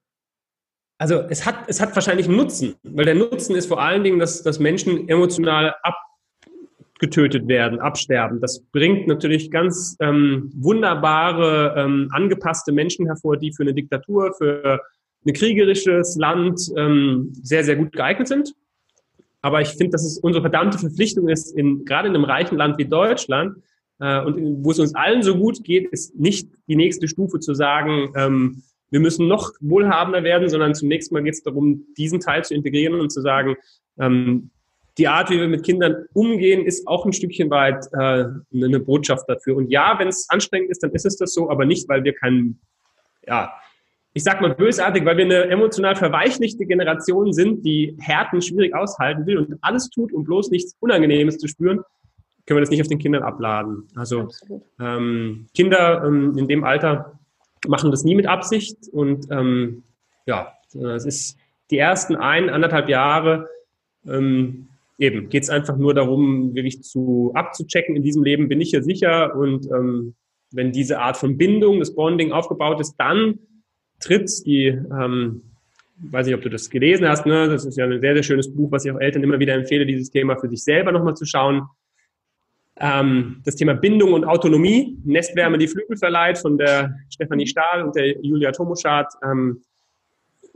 [1.02, 4.20] also es hat, es hat wahrscheinlich einen Nutzen, weil der Nutzen ist vor allen Dingen,
[4.20, 8.40] dass, dass Menschen emotional abgetötet werden, absterben.
[8.40, 14.80] Das bringt natürlich ganz ähm, wunderbare, ähm, angepasste Menschen hervor, die für eine Diktatur, für
[15.26, 18.54] ein kriegerisches Land ähm, sehr, sehr gut geeignet sind.
[19.42, 22.78] Aber ich finde, dass es unsere verdammte Verpflichtung ist, in, gerade in einem reichen Land
[22.78, 23.58] wie Deutschland,
[24.00, 27.40] äh, und in, wo es uns allen so gut geht, ist nicht die nächste Stufe
[27.40, 32.20] zu sagen, ähm, wir müssen noch wohlhabender werden, sondern zunächst mal geht es darum, diesen
[32.20, 33.56] Teil zu integrieren und zu sagen,
[33.98, 34.52] ähm,
[34.98, 39.28] die Art, wie wir mit Kindern umgehen, ist auch ein Stückchen weit äh, eine Botschaft
[39.30, 39.56] dafür.
[39.56, 42.14] Und ja, wenn es anstrengend ist, dann ist es das so, aber nicht, weil wir
[42.14, 42.60] keinen,
[43.26, 43.54] ja,
[44.14, 49.26] ich sag mal bösartig, weil wir eine emotional verweichlichte Generation sind, die Härten schwierig aushalten
[49.26, 51.80] will und alles tut, um bloß nichts Unangenehmes zu spüren,
[52.46, 53.88] können wir das nicht auf den Kindern abladen.
[53.96, 54.28] Also
[54.82, 57.21] ähm, Kinder ähm, in dem Alter
[57.68, 59.84] machen das nie mit Absicht und ähm,
[60.26, 61.38] ja, es ist
[61.70, 63.48] die ersten ein, anderthalb Jahre
[64.06, 68.70] ähm, eben geht es einfach nur darum, wirklich zu abzuchecken in diesem Leben, bin ich
[68.70, 70.14] hier sicher und ähm,
[70.52, 73.40] wenn diese Art von Bindung, das Bonding aufgebaut ist, dann
[74.00, 75.42] tritt die, ähm,
[75.98, 77.48] weiß nicht, ob du das gelesen hast, ne?
[77.48, 79.86] das ist ja ein sehr, sehr schönes Buch, was ich auch Eltern immer wieder empfehle,
[79.86, 81.64] dieses Thema für sich selber nochmal zu schauen.
[82.84, 87.96] Ähm, das Thema Bindung und Autonomie, Nestwärme, die Flügel verleiht von der Stefanie Stahl und
[87.96, 89.14] der Julia Tomoschat.
[89.24, 89.62] Ähm,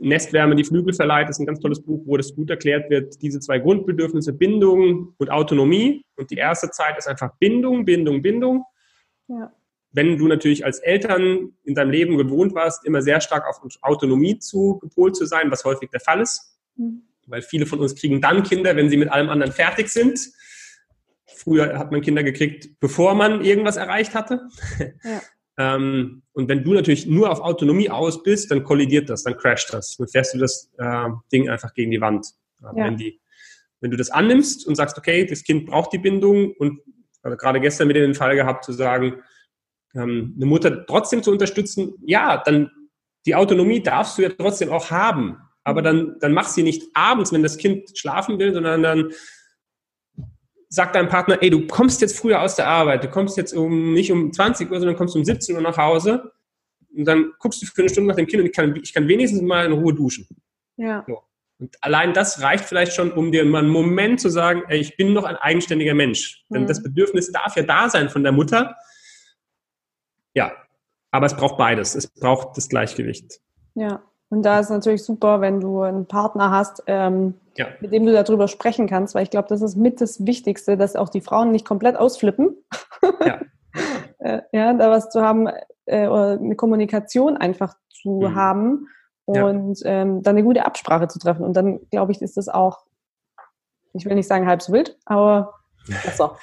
[0.00, 3.38] Nestwärme, die Flügel verleiht, ist ein ganz tolles Buch, wo das gut erklärt wird, diese
[3.38, 6.04] zwei Grundbedürfnisse, Bindung und Autonomie.
[6.16, 8.64] Und die erste Zeit ist einfach Bindung, Bindung, Bindung.
[9.28, 9.52] Ja.
[9.92, 14.38] Wenn du natürlich als Eltern in deinem Leben gewohnt warst, immer sehr stark auf Autonomie
[14.40, 17.02] zu gepolt zu sein, was häufig der Fall ist, mhm.
[17.28, 20.18] weil viele von uns kriegen dann Kinder, wenn sie mit allem anderen fertig sind
[21.46, 24.48] Früher hat man Kinder gekriegt, bevor man irgendwas erreicht hatte.
[25.04, 25.22] Ja.
[25.76, 29.72] ähm, und wenn du natürlich nur auf Autonomie aus bist, dann kollidiert das, dann crasht
[29.72, 29.96] das.
[29.96, 32.26] Dann fährst du das äh, Ding einfach gegen die Wand.
[32.60, 32.74] Ja.
[32.74, 33.20] Wenn, die,
[33.80, 36.80] wenn du das annimmst und sagst, okay, das Kind braucht die Bindung und
[37.22, 39.22] also gerade gestern wieder den Fall gehabt zu sagen,
[39.94, 42.72] ähm, eine Mutter trotzdem zu unterstützen, ja, dann
[43.24, 45.38] die Autonomie darfst du ja trotzdem auch haben.
[45.62, 49.12] Aber dann, dann mach sie nicht abends, wenn das Kind schlafen will, sondern dann
[50.68, 53.92] sagt dein Partner, ey, du kommst jetzt früher aus der Arbeit, du kommst jetzt um
[53.92, 56.32] nicht um 20 Uhr, sondern kommst um 17 Uhr nach Hause
[56.96, 59.06] und dann guckst du für eine Stunde nach dem Kind und ich kann, ich kann
[59.08, 60.26] wenigstens mal in Ruhe duschen.
[60.76, 61.04] Ja.
[61.06, 61.22] So.
[61.58, 64.96] Und allein das reicht vielleicht schon, um dir mal einen Moment zu sagen, ey, ich
[64.96, 66.44] bin noch ein eigenständiger Mensch.
[66.50, 66.66] Denn mhm.
[66.66, 68.76] das Bedürfnis darf ja da sein von der Mutter.
[70.34, 70.52] Ja,
[71.10, 71.94] aber es braucht beides.
[71.94, 73.40] Es braucht das Gleichgewicht.
[73.74, 77.68] Ja, und da ist natürlich super, wenn du einen Partner hast, ähm, ja.
[77.80, 80.96] mit dem du darüber sprechen kannst, weil ich glaube, das ist mit das Wichtigste, dass
[80.96, 82.56] auch die Frauen nicht komplett ausflippen.
[83.24, 83.40] Ja,
[84.18, 85.48] äh, ja da was zu haben,
[85.86, 88.34] äh, oder eine Kommunikation einfach zu mhm.
[88.34, 88.88] haben
[89.24, 90.02] und ja.
[90.02, 91.44] ähm, dann eine gute Absprache zu treffen.
[91.44, 92.84] Und dann, glaube ich, ist das auch,
[93.92, 95.54] ich will nicht sagen halb so wild, aber
[95.86, 96.38] besser.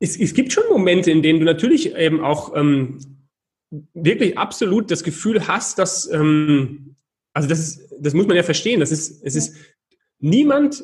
[0.00, 2.98] es, es gibt schon Momente, in denen du natürlich eben auch ähm,
[3.94, 6.96] wirklich absolut das Gefühl hast, dass, ähm,
[7.34, 9.56] also das, ist, das muss man ja verstehen, das ist, es ist
[10.20, 10.82] niemand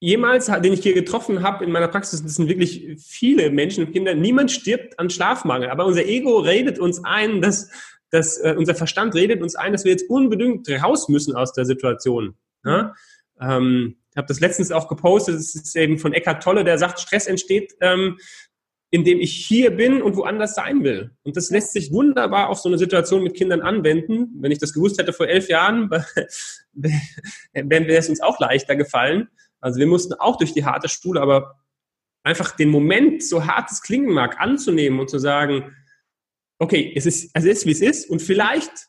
[0.00, 3.92] jemals, den ich hier getroffen habe in meiner Praxis, das sind wirklich viele Menschen und
[3.92, 7.70] Kinder, niemand stirbt an Schlafmangel, aber unser Ego redet uns ein, dass,
[8.10, 11.64] dass äh, unser Verstand redet uns ein, dass wir jetzt unbedingt raus müssen aus der
[11.64, 12.36] Situation.
[12.64, 12.94] Ja?
[13.40, 17.00] Ähm, ich habe das letztens auch gepostet, das ist eben von Eckhart Tolle, der sagt,
[17.00, 18.18] Stress entsteht, ähm,
[18.90, 21.10] indem ich hier bin und woanders sein will.
[21.22, 24.30] Und das lässt sich wunderbar auf so eine Situation mit Kindern anwenden.
[24.40, 25.90] Wenn ich das gewusst hätte vor elf Jahren,
[27.52, 29.28] wäre es uns auch leichter gefallen.
[29.60, 31.56] Also wir mussten auch durch die harte Schule, aber
[32.22, 35.74] einfach den Moment, so hart es klingen mag, anzunehmen und zu sagen,
[36.58, 38.88] okay, es ist, es ist, wie es ist und vielleicht,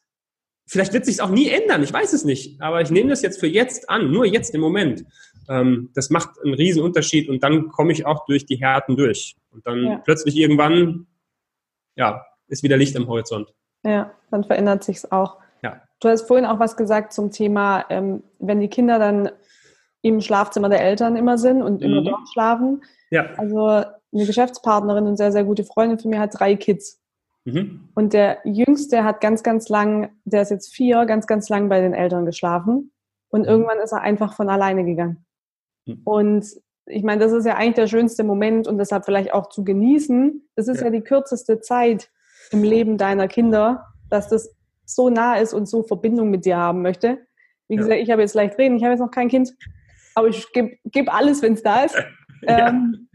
[0.67, 3.21] vielleicht wird es sich auch nie ändern, ich weiß es nicht, aber ich nehme das
[3.21, 5.05] jetzt für jetzt an, nur jetzt im Moment.
[5.49, 9.35] Ähm, das macht einen riesen Unterschied und dann komme ich auch durch die Härten durch.
[9.51, 9.97] Und dann ja.
[9.97, 11.07] plötzlich irgendwann,
[11.95, 13.53] ja, ist wieder Licht am Horizont.
[13.83, 15.37] Ja, dann verändert sich's auch.
[15.63, 15.81] Ja.
[15.99, 19.31] Du hast vorhin auch was gesagt zum Thema, ähm, wenn die Kinder dann
[20.01, 22.05] im Schlafzimmer der Eltern immer sind und immer mhm.
[22.05, 22.83] dort schlafen.
[23.09, 23.31] Ja.
[23.37, 27.01] Also eine Geschäftspartnerin und sehr, sehr gute Freundin von mir hat drei Kids.
[27.45, 27.89] Mhm.
[27.95, 31.81] Und der Jüngste hat ganz, ganz lang, der ist jetzt vier, ganz, ganz lang bei
[31.81, 32.91] den Eltern geschlafen.
[33.29, 33.47] Und mhm.
[33.47, 35.25] irgendwann ist er einfach von alleine gegangen.
[35.89, 36.01] Mhm.
[36.03, 36.45] Und
[36.85, 40.49] ich meine, das ist ja eigentlich der schönste Moment und deshalb vielleicht auch zu genießen.
[40.55, 42.09] Das ist ja, ja die kürzeste Zeit
[42.51, 46.81] im Leben deiner Kinder, dass das so nah ist und so Verbindung mit dir haben
[46.81, 47.19] möchte.
[47.67, 47.81] Wie ja.
[47.81, 49.53] gesagt, ich habe jetzt leicht reden, ich habe jetzt noch kein Kind,
[50.15, 51.95] aber ich gebe geb alles, wenn es da ist.
[52.41, 52.69] Ja.
[52.69, 53.09] Ähm,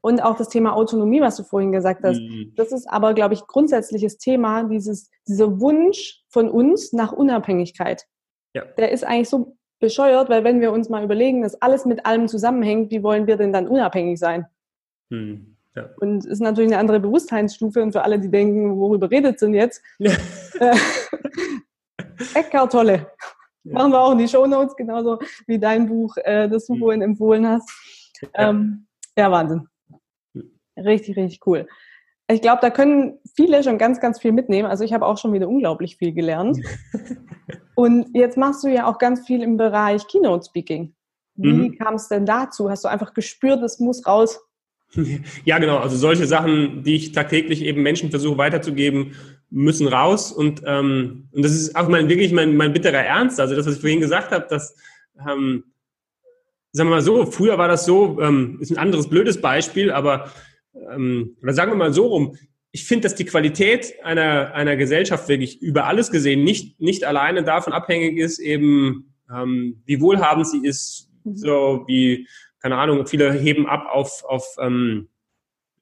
[0.00, 2.20] und auch das Thema Autonomie, was du vorhin gesagt hast.
[2.20, 2.52] Mhm.
[2.54, 8.04] Das ist aber, glaube ich, grundsätzliches Thema, dieses, dieser Wunsch von uns nach Unabhängigkeit.
[8.54, 8.64] Ja.
[8.78, 12.28] Der ist eigentlich so bescheuert, weil wenn wir uns mal überlegen, dass alles mit allem
[12.28, 14.46] zusammenhängt, wie wollen wir denn dann unabhängig sein?
[15.10, 15.56] Mhm.
[15.74, 15.90] Ja.
[16.00, 19.82] Und ist natürlich eine andere Bewusstseinsstufe und für alle, die denken, worüber redet denn jetzt?
[19.98, 20.12] Ja.
[20.58, 20.76] Äh,
[22.34, 23.10] Eckart Tolle.
[23.64, 23.74] Ja.
[23.74, 26.78] Machen wir auch in die Show Notes, genauso wie dein Buch, äh, das du mhm.
[26.78, 27.68] vorhin empfohlen hast.
[28.22, 28.86] Ja, ähm,
[29.18, 29.68] ja Wahnsinn.
[30.78, 31.68] Richtig, richtig cool.
[32.28, 34.68] Ich glaube, da können viele schon ganz, ganz viel mitnehmen.
[34.68, 36.58] Also ich habe auch schon wieder unglaublich viel gelernt.
[37.76, 40.94] Und jetzt machst du ja auch ganz viel im Bereich Keynote Speaking.
[41.34, 41.78] Wie mhm.
[41.78, 42.70] kam es denn dazu?
[42.70, 44.40] Hast du einfach gespürt, es muss raus?
[45.44, 45.78] Ja, genau.
[45.78, 49.12] Also solche Sachen, die ich tagtäglich eben Menschen versuche weiterzugeben,
[49.50, 50.32] müssen raus.
[50.32, 53.38] Und, ähm, und das ist auch mein, wirklich mein, mein bitterer Ernst.
[53.38, 54.74] Also das, was ich vorhin gesagt habe, dass,
[55.28, 55.64] ähm,
[56.72, 60.30] sagen wir mal so, früher war das so, ähm, ist ein anderes blödes Beispiel, aber
[60.90, 62.36] ähm, oder sagen wir mal so rum,
[62.76, 67.42] ich finde, dass die Qualität einer, einer Gesellschaft wirklich über alles gesehen nicht, nicht alleine
[67.42, 71.36] davon abhängig ist, eben ähm, wie wohlhabend sie ist, mhm.
[71.36, 72.28] so wie
[72.60, 75.08] keine Ahnung, viele heben ab auf, auf, ähm,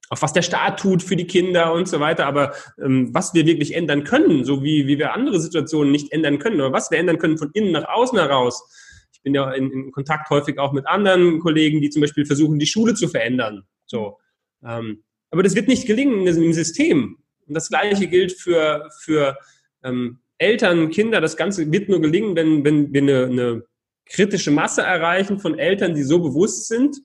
[0.09, 3.45] auf was der Staat tut für die Kinder und so weiter, aber ähm, was wir
[3.45, 6.99] wirklich ändern können, so wie, wie wir andere Situationen nicht ändern können, oder was wir
[6.99, 8.71] ändern können von innen nach außen heraus.
[9.13, 12.61] Ich bin ja in, in Kontakt häufig auch mit anderen Kollegen, die zum Beispiel versuchen,
[12.61, 13.65] die Schule zu verändern.
[13.85, 14.19] So.
[14.65, 15.03] Ähm,
[15.35, 17.19] aber das wird nicht gelingen im System.
[17.47, 19.37] Und das Gleiche gilt für, für
[19.83, 21.21] ähm, Eltern, Kinder.
[21.21, 23.65] Das Ganze wird nur gelingen, wenn, wenn wir eine, eine
[24.07, 26.97] kritische Masse erreichen von Eltern, die so bewusst sind,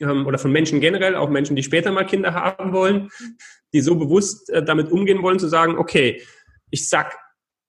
[0.00, 3.08] ähm, oder von Menschen generell, auch Menschen, die später mal Kinder haben wollen,
[3.72, 6.22] die so bewusst äh, damit umgehen wollen, zu sagen, okay,
[6.70, 7.16] ich sag,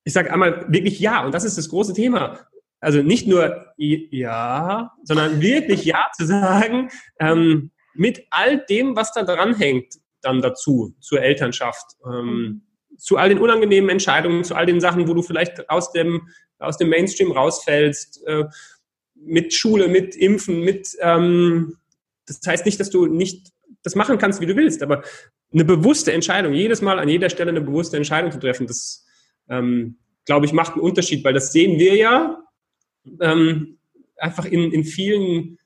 [0.04, 2.40] ich sag einmal wirklich ja, und das ist das große Thema.
[2.82, 9.24] Also nicht nur ja, sondern wirklich ja zu sagen, ähm, mit all dem, was da
[9.24, 12.64] dran hängt, dann dazu, zur Elternschaft, ähm,
[12.98, 16.28] zu all den unangenehmen Entscheidungen, zu all den Sachen, wo du vielleicht aus dem
[16.62, 18.46] aus dem Mainstream rausfällst, äh,
[19.16, 21.78] mit Schule, mit Impfen, mit, ähm,
[22.26, 23.52] das heißt nicht, dass du nicht
[23.84, 25.04] das machen kannst, wie du willst, aber
[25.52, 29.06] eine bewusste Entscheidung, jedes Mal an jeder Stelle eine bewusste Entscheidung zu treffen, das,
[29.50, 32.44] ähm, glaube ich, macht einen Unterschied, weil das sehen wir ja
[33.20, 33.80] ähm,
[34.18, 35.58] einfach in, in vielen,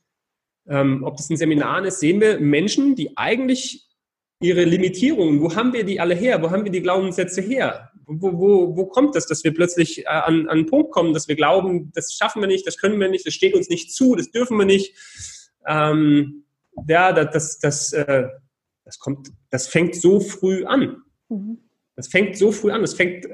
[0.68, 3.88] ähm, ob das in Seminaren ist, sehen wir Menschen, die eigentlich
[4.42, 6.42] ihre Limitierungen, wo haben wir die alle her?
[6.42, 7.92] Wo haben wir die Glaubenssätze her?
[8.06, 11.28] Wo, wo, wo kommt das, dass wir plötzlich äh, an, an einen Punkt kommen, dass
[11.28, 14.16] wir glauben, das schaffen wir nicht, das können wir nicht, das steht uns nicht zu,
[14.16, 14.96] das dürfen wir nicht?
[15.66, 16.44] Ähm,
[16.88, 18.28] ja, das, das, das, äh,
[18.84, 20.98] das, kommt, das fängt so früh an.
[21.30, 21.60] Mhm.
[21.96, 22.82] Das fängt so früh an.
[22.82, 23.26] Das fängt,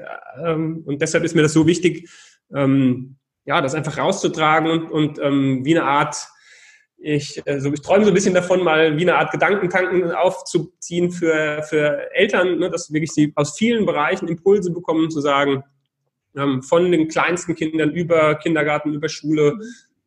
[0.42, 2.08] ähm, und deshalb ist mir das so wichtig,
[2.54, 6.16] ähm, ja, das einfach rauszutragen und, und ähm, wie eine Art
[7.02, 11.62] ich, also ich träume so ein bisschen davon, mal wie eine Art Gedankentanken aufzuziehen für,
[11.68, 15.64] für Eltern, ne, dass wirklich sie aus vielen Bereichen Impulse bekommen, zu sagen,
[16.36, 19.58] ähm, von den kleinsten Kindern über Kindergarten, über Schule,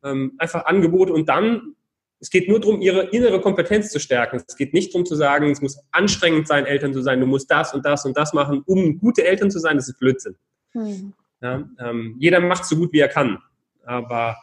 [0.04, 1.76] ähm, einfach Angebote und dann
[2.22, 4.42] es geht nur darum, ihre innere Kompetenz zu stärken.
[4.48, 7.52] Es geht nicht darum zu sagen, es muss anstrengend sein, Eltern zu sein, du musst
[7.52, 9.76] das und das und das machen, um gute Eltern zu sein.
[9.76, 10.36] Das ist Blödsinn.
[10.74, 11.14] Mhm.
[11.42, 13.40] Ja, ähm, jeder macht so gut, wie er kann.
[13.84, 14.38] Aber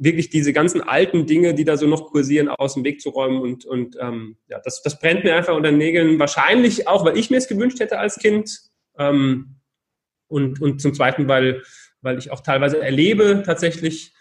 [0.00, 3.40] wirklich diese ganzen alten Dinge, die da so noch kursieren, aus dem Weg zu räumen.
[3.40, 6.18] Und, und ähm, ja, das, das brennt mir einfach unter den Nägeln.
[6.18, 8.60] Wahrscheinlich auch, weil ich mir es gewünscht hätte als Kind.
[8.98, 9.56] Ähm,
[10.26, 11.62] und, und zum Zweiten, weil,
[12.00, 14.14] weil ich auch teilweise erlebe tatsächlich,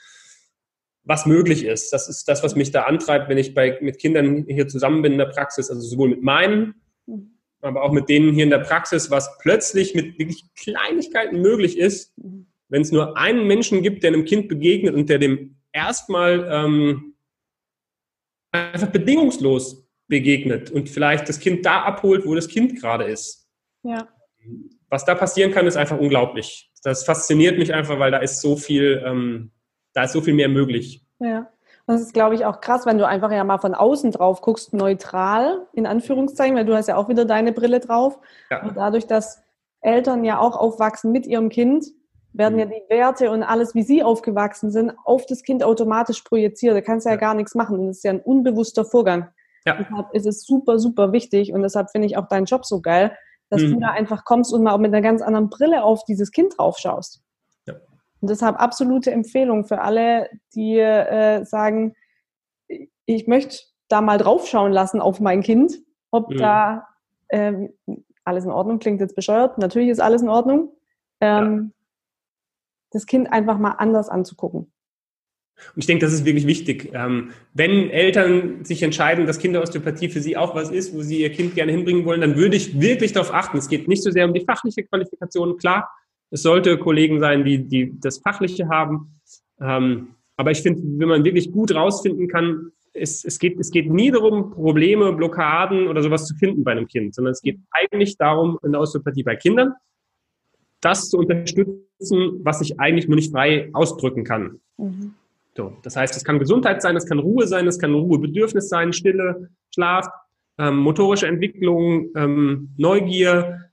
[1.03, 1.93] was möglich ist.
[1.93, 5.13] Das ist das, was mich da antreibt, wenn ich bei, mit Kindern hier zusammen bin
[5.13, 6.75] in der Praxis, also sowohl mit meinen,
[7.61, 12.17] aber auch mit denen hier in der Praxis, was plötzlich mit wirklich Kleinigkeiten möglich ist,
[12.17, 12.47] mhm.
[12.67, 17.15] wenn es nur einen Menschen gibt, der einem Kind begegnet und der dem erstmal ähm,
[18.51, 23.47] einfach bedingungslos begegnet und vielleicht das Kind da abholt, wo das Kind gerade ist.
[23.83, 24.07] Ja.
[24.89, 26.71] Was da passieren kann, ist einfach unglaublich.
[26.83, 29.51] Das fasziniert mich einfach, weil da ist so viel, ähm,
[29.93, 31.05] da ist so viel mehr möglich.
[31.19, 31.51] Ja.
[31.85, 34.73] Das ist, glaube ich, auch krass, wenn du einfach ja mal von außen drauf guckst,
[34.73, 38.19] neutral, in Anführungszeichen, weil du hast ja auch wieder deine Brille drauf.
[38.51, 38.61] Ja.
[38.61, 39.41] Und dadurch, dass
[39.81, 41.87] Eltern ja auch aufwachsen mit ihrem Kind,
[42.33, 42.71] werden ja mhm.
[42.71, 46.75] die Werte und alles, wie sie aufgewachsen sind, auf das Kind automatisch projiziert.
[46.75, 47.87] Da kannst du ja gar nichts machen.
[47.87, 49.29] Das ist ja ein unbewusster Vorgang.
[49.65, 49.77] Ja.
[49.77, 53.15] Deshalb ist es super, super wichtig und deshalb finde ich auch deinen Job so geil,
[53.49, 53.73] dass mhm.
[53.73, 56.77] du da einfach kommst und mal mit einer ganz anderen Brille auf dieses Kind drauf
[56.77, 57.21] schaust.
[57.67, 57.75] Ja.
[58.21, 61.95] Und deshalb absolute Empfehlung für alle, die äh, sagen,
[63.05, 65.73] ich möchte da mal draufschauen lassen auf mein Kind,
[66.11, 66.37] ob mhm.
[66.37, 66.87] da
[67.29, 67.73] ähm,
[68.23, 69.57] alles in Ordnung klingt jetzt bescheuert.
[69.57, 70.71] Natürlich ist alles in Ordnung.
[71.19, 71.73] Ähm,
[72.91, 74.71] das Kind einfach mal anders anzugucken.
[75.75, 76.91] Und ich denke, das ist wirklich wichtig.
[76.93, 81.31] Ähm, wenn Eltern sich entscheiden, dass Kinderosteopathie für sie auch was ist, wo sie ihr
[81.31, 83.57] Kind gerne hinbringen wollen, dann würde ich wirklich darauf achten.
[83.57, 85.57] Es geht nicht so sehr um die fachliche Qualifikation.
[85.57, 85.89] Klar,
[86.31, 89.19] es sollte Kollegen sein, die, die das Fachliche haben.
[89.59, 93.91] Ähm, aber ich finde, wenn man wirklich gut rausfinden kann, es, es, geht, es geht
[93.91, 98.17] nie darum, Probleme, Blockaden oder sowas zu finden bei einem Kind, sondern es geht eigentlich
[98.17, 99.73] darum, in der Osteopathie bei Kindern,
[100.81, 104.59] das zu unterstützen, was ich eigentlich nur nicht frei ausdrücken kann.
[104.77, 105.13] Mhm.
[105.55, 108.93] So, das heißt, es kann Gesundheit sein, es kann Ruhe sein, es kann Ruhebedürfnis sein,
[108.93, 110.07] Stille, Schlaf,
[110.57, 113.69] ähm, motorische Entwicklung, ähm, Neugier.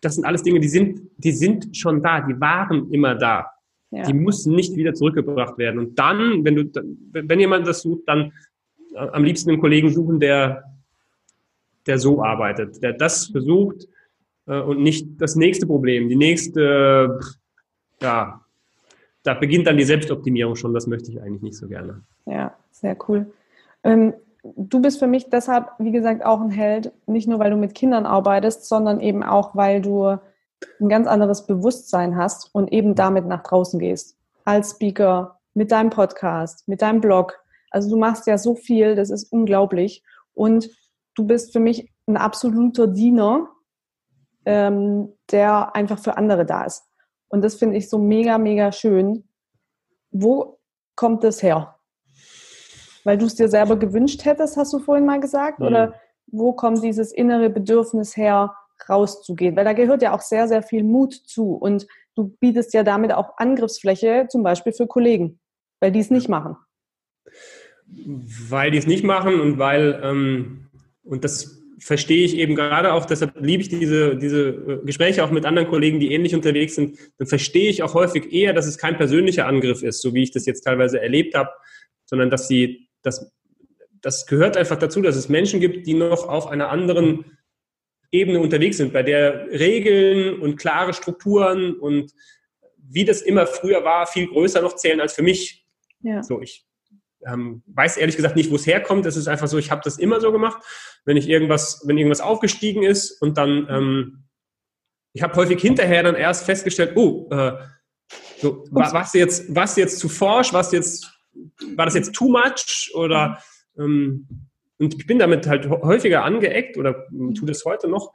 [0.00, 3.46] Das sind alles Dinge, die sind, die sind schon da, die waren immer da.
[3.90, 4.04] Ja.
[4.04, 5.78] Die müssen nicht wieder zurückgebracht werden.
[5.78, 6.82] Und dann, wenn du,
[7.12, 8.32] wenn jemand das sucht, dann
[8.94, 10.64] äh, am liebsten einen Kollegen suchen, der,
[11.86, 13.86] der so arbeitet, der das versucht,
[14.48, 17.20] äh, und nicht das nächste Problem, die nächste,
[18.00, 18.40] ja,
[19.22, 22.02] da beginnt dann die Selbstoptimierung schon, das möchte ich eigentlich nicht so gerne.
[22.26, 23.32] Ja, sehr cool.
[23.84, 24.14] Ähm,
[24.56, 27.74] du bist für mich deshalb, wie gesagt, auch ein Held, nicht nur weil du mit
[27.74, 30.16] Kindern arbeitest, sondern eben auch, weil du
[30.80, 34.16] ein ganz anderes Bewusstsein hast und eben damit nach draußen gehst.
[34.44, 37.38] Als Speaker, mit deinem Podcast, mit deinem Blog.
[37.70, 40.02] Also du machst ja so viel, das ist unglaublich.
[40.34, 40.70] Und
[41.14, 43.48] du bist für mich ein absoluter Diener
[44.48, 46.82] ähm, der einfach für andere da ist.
[47.28, 49.28] Und das finde ich so mega, mega schön.
[50.10, 50.58] Wo
[50.96, 51.76] kommt das her?
[53.04, 55.60] Weil du es dir selber gewünscht hättest, hast du vorhin mal gesagt?
[55.60, 55.66] Mhm.
[55.66, 55.94] Oder
[56.26, 58.54] wo kommt dieses innere Bedürfnis her,
[58.88, 59.54] rauszugehen?
[59.54, 61.52] Weil da gehört ja auch sehr, sehr viel Mut zu.
[61.52, 65.40] Und du bietest ja damit auch Angriffsfläche, zum Beispiel für Kollegen,
[65.78, 66.56] weil die es nicht machen.
[67.84, 70.70] Weil die es nicht machen und weil, ähm,
[71.04, 75.30] und das verstehe ich eben gerade auch, deshalb liebe ich diese, diese äh, Gespräche auch
[75.30, 78.78] mit anderen Kollegen, die ähnlich unterwegs sind, dann verstehe ich auch häufig eher, dass es
[78.78, 81.50] kein persönlicher Angriff ist, so wie ich das jetzt teilweise erlebt habe,
[82.04, 83.32] sondern dass sie, dass,
[84.00, 87.24] das gehört einfach dazu, dass es Menschen gibt, die noch auf einer anderen
[88.10, 92.12] Ebene unterwegs sind, bei der Regeln und klare Strukturen und
[92.76, 95.66] wie das immer früher war, viel größer noch zählen als für mich.
[96.00, 96.22] Ja.
[96.22, 96.67] So, ich
[97.26, 99.06] ähm, weiß ehrlich gesagt nicht, wo es herkommt.
[99.06, 100.62] Es ist einfach so, ich habe das immer so gemacht,
[101.04, 104.24] wenn ich irgendwas, wenn irgendwas aufgestiegen ist und dann, ähm,
[105.12, 107.52] ich habe häufig hinterher dann erst festgestellt, oh, äh,
[108.38, 111.12] so, war, was jetzt, was jetzt zu forsch, was jetzt,
[111.76, 112.90] war das jetzt too much?
[112.94, 113.42] Oder
[113.78, 118.12] ähm, und ich bin damit halt häufiger angeeckt oder tue das heute noch.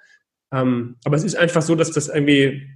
[0.54, 2.70] Ähm, aber es ist einfach so, dass das irgendwie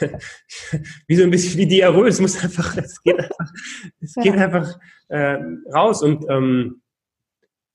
[1.06, 2.08] wie so ein bisschen wie Diarrhoe.
[2.08, 3.52] Es muss einfach, es geht einfach,
[4.00, 4.78] es geht einfach
[5.08, 5.38] äh,
[5.72, 6.02] raus.
[6.02, 6.82] Und ähm,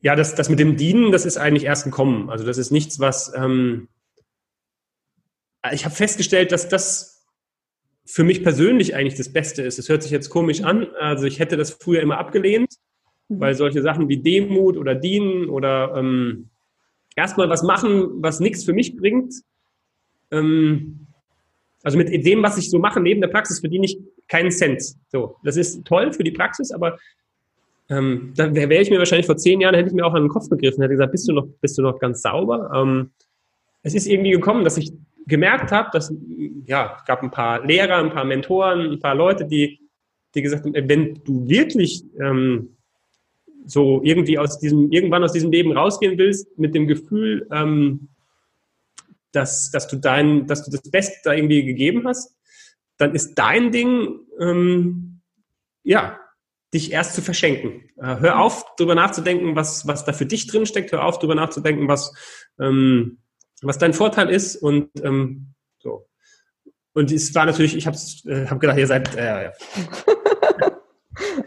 [0.02, 2.30] ja, das, das mit dem Dienen, das ist eigentlich erst ein Kommen.
[2.30, 3.90] Also das ist nichts, was ähm,
[5.72, 7.26] ich habe festgestellt, dass das
[8.06, 9.78] für mich persönlich eigentlich das Beste ist.
[9.78, 10.88] Es hört sich jetzt komisch an.
[11.00, 12.74] Also ich hätte das früher immer abgelehnt,
[13.28, 13.40] mhm.
[13.40, 16.50] weil solche Sachen wie Demut oder Dienen oder ähm,
[17.16, 19.34] erstmal was machen, was nichts für mich bringt,
[20.32, 21.08] ähm,
[21.84, 24.84] also mit dem, was ich so mache neben der Praxis, verdiene ich keinen Cent.
[25.10, 26.98] So, das ist toll für die Praxis, aber
[27.90, 30.30] ähm, da wäre ich mir wahrscheinlich vor zehn Jahren, hätte ich mir auch an den
[30.30, 32.70] Kopf gegriffen, hätte gesagt, bist du noch, bist du noch ganz sauber?
[32.76, 33.12] Ähm,
[33.82, 34.92] es ist irgendwie gekommen, dass ich
[35.26, 36.14] gemerkt habe, dass,
[36.66, 39.80] ja, es gab ein paar Lehrer, ein paar Mentoren, ein paar Leute, die,
[40.36, 42.76] die gesagt haben, wenn du wirklich ähm,
[43.66, 48.10] so irgendwie aus diesem, irgendwann aus diesem Leben rausgehen willst, mit dem Gefühl, ähm,
[49.32, 52.36] dass, dass du dein, dass du das Beste da irgendwie gegeben hast,
[52.98, 55.22] dann ist dein Ding, ähm,
[55.84, 56.20] ja,
[56.74, 57.90] dich erst zu verschenken.
[57.98, 60.92] Äh, hör auf, darüber nachzudenken, was, was da für dich drin steckt.
[60.92, 62.14] Hör auf, darüber nachzudenken, was,
[62.60, 63.20] ähm,
[63.62, 66.08] was dein Vorteil ist und ähm, so.
[66.94, 69.52] Und es war natürlich, ich habe äh, hab gedacht, ihr seid, äh, ja.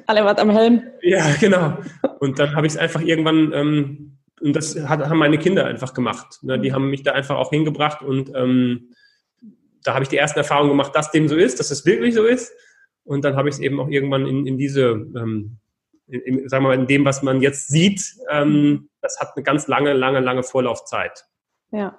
[0.07, 0.83] Alle was am Helm.
[1.03, 1.79] Ja, genau.
[2.19, 5.95] Und dann habe ich es einfach irgendwann, ähm, und das hat, haben meine Kinder einfach
[5.95, 6.39] gemacht.
[6.43, 6.59] Ne?
[6.59, 8.95] Die haben mich da einfach auch hingebracht und ähm,
[9.85, 12.25] da habe ich die ersten Erfahrungen gemacht, dass dem so ist, dass es wirklich so
[12.25, 12.53] ist.
[13.05, 15.59] Und dann habe ich es eben auch irgendwann in, in diese, ähm,
[16.07, 19.67] in, sagen wir mal, in dem, was man jetzt sieht, ähm, das hat eine ganz
[19.67, 21.27] lange, lange, lange Vorlaufzeit.
[21.71, 21.99] Ja.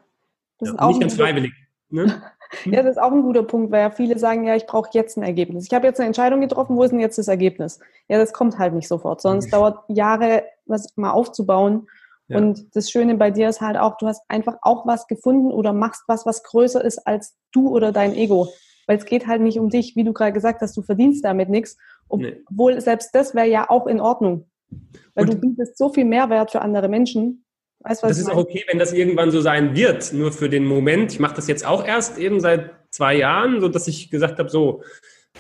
[0.60, 1.52] Das ja, ist auch nicht ganz freiwillig.
[1.89, 2.22] Ne?
[2.66, 5.18] ja, das ist auch ein guter Punkt, weil ja viele sagen, ja, ich brauche jetzt
[5.18, 5.66] ein Ergebnis.
[5.66, 7.80] Ich habe jetzt eine Entscheidung getroffen, wo ist denn jetzt das Ergebnis?
[8.08, 9.52] Ja, das kommt halt nicht sofort, sonst mhm.
[9.52, 11.88] dauert Jahre, was mal aufzubauen.
[12.28, 12.38] Ja.
[12.38, 15.74] Und das Schöne bei dir ist halt auch, du hast einfach auch was gefunden oder
[15.74, 18.49] machst was, was größer ist als du oder dein Ego.
[18.88, 21.49] Weil es geht halt nicht um dich, wie du gerade gesagt hast, du verdienst damit
[21.49, 21.78] nichts.
[22.07, 22.80] Obwohl nee.
[22.80, 24.49] selbst das wäre ja auch in Ordnung.
[25.15, 27.45] Weil und du bietest so viel Mehrwert für andere Menschen.
[27.80, 30.13] Weißt, das ist auch okay, wenn das irgendwann so sein wird.
[30.13, 31.11] Nur für den Moment.
[31.11, 34.49] Ich mache das jetzt auch erst eben seit zwei Jahren, so dass ich gesagt habe,
[34.49, 34.84] so,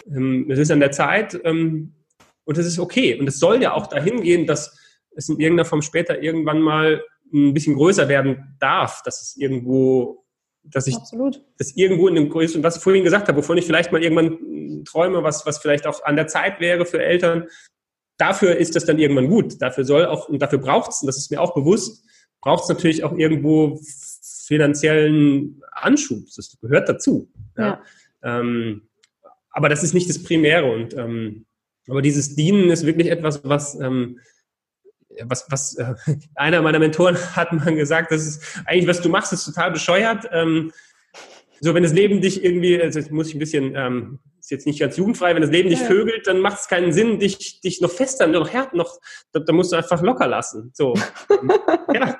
[0.07, 1.93] ähm, es ist an der Zeit ähm,
[2.43, 3.17] und es ist okay.
[3.17, 4.77] Und es soll ja auch dahin gehen, dass
[5.15, 7.03] es in irgendeiner Form später irgendwann mal
[7.33, 10.25] ein bisschen größer werden darf, dass es irgendwo,
[10.63, 11.43] dass ich Absolut.
[11.57, 14.83] das irgendwo in dem größten, was ich vorhin gesagt habe, wovon ich vielleicht mal irgendwann
[14.85, 17.47] träume, was, was vielleicht auch an der Zeit wäre für Eltern.
[18.17, 19.61] Dafür ist das dann irgendwann gut.
[19.61, 22.05] Dafür soll auch, und dafür braucht es, und das ist mir auch bewusst,
[22.41, 23.79] braucht es natürlich auch irgendwo
[24.45, 26.25] finanziellen Anschub.
[26.35, 27.29] Das gehört dazu.
[27.57, 27.81] Ja.
[28.23, 28.39] ja.
[28.39, 28.83] Ähm,
[29.49, 30.71] aber das ist nicht das Primäre.
[30.71, 31.45] Und ähm,
[31.87, 34.19] aber dieses Dienen ist wirklich etwas, was ähm,
[35.23, 35.93] was, was äh,
[36.35, 40.27] einer meiner Mentoren hat mal gesagt, das ist eigentlich, was du machst, ist total bescheuert.
[40.31, 40.71] Ähm,
[41.59, 44.67] so, wenn das Leben dich irgendwie, also jetzt muss ich ein bisschen, ähm, ist jetzt
[44.67, 45.85] nicht ganz jugendfrei, wenn das Leben dich ja.
[45.85, 48.99] vögelt, dann macht es keinen Sinn, dich, dich noch fester, noch härter, noch,
[49.31, 50.71] da, da, musst du einfach locker lassen.
[50.73, 50.93] So.
[51.93, 52.19] ja.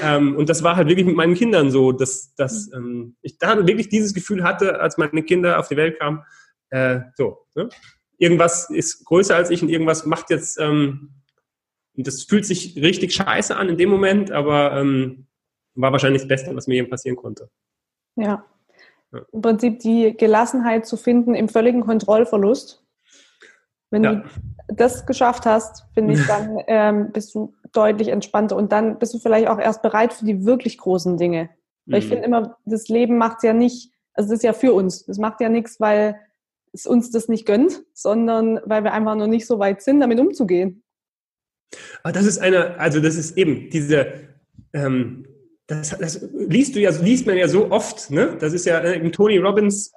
[0.00, 3.66] Ähm, und das war halt wirklich mit meinen Kindern so, dass, dass ähm, ich da
[3.66, 6.22] wirklich dieses Gefühl hatte, als meine Kinder auf die Welt kamen,
[6.70, 7.68] äh, so, ne?
[8.16, 11.10] irgendwas ist größer als ich und irgendwas macht jetzt, ähm,
[12.00, 15.26] und das fühlt sich richtig scheiße an in dem Moment, aber ähm,
[15.74, 17.50] war wahrscheinlich das Beste, was mir eben passieren konnte.
[18.16, 18.46] Ja.
[19.12, 19.20] ja.
[19.32, 22.82] Im Prinzip die Gelassenheit zu finden im völligen Kontrollverlust.
[23.90, 24.14] Wenn ja.
[24.14, 24.22] du
[24.68, 29.18] das geschafft hast, finde ich, dann ähm, bist du deutlich entspannter und dann bist du
[29.18, 31.50] vielleicht auch erst bereit für die wirklich großen Dinge.
[31.84, 32.12] Weil ich mhm.
[32.12, 35.04] finde immer, das Leben macht es ja nicht, also das ist ja für uns.
[35.04, 36.18] Das macht ja nichts, weil
[36.72, 40.18] es uns das nicht gönnt, sondern weil wir einfach noch nicht so weit sind, damit
[40.18, 40.82] umzugehen.
[42.02, 44.12] Aber das ist eine, also das ist eben diese,
[44.72, 45.26] ähm,
[45.66, 48.36] das, das, liest du ja, liest man ja so oft, ne?
[48.40, 49.92] Das ist ja äh, Tony Robbins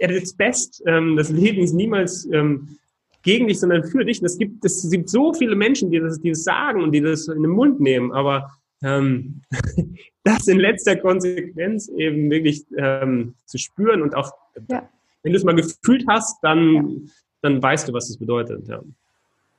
[0.00, 0.82] äh, at its best.
[0.86, 2.78] Ähm, das Leben ist niemals ähm,
[3.22, 4.22] gegen dich, sondern für dich.
[4.22, 7.26] es gibt, es gibt so viele Menschen, die das, die das sagen und die das
[7.26, 8.52] in den Mund nehmen, aber
[8.82, 9.42] ähm,
[10.24, 14.32] das in letzter Konsequenz eben wirklich ähm, zu spüren und auch,
[14.70, 14.88] ja.
[15.22, 17.10] wenn du es mal gefühlt hast, dann, ja.
[17.42, 18.68] dann weißt du, was es bedeutet.
[18.68, 18.80] Ja.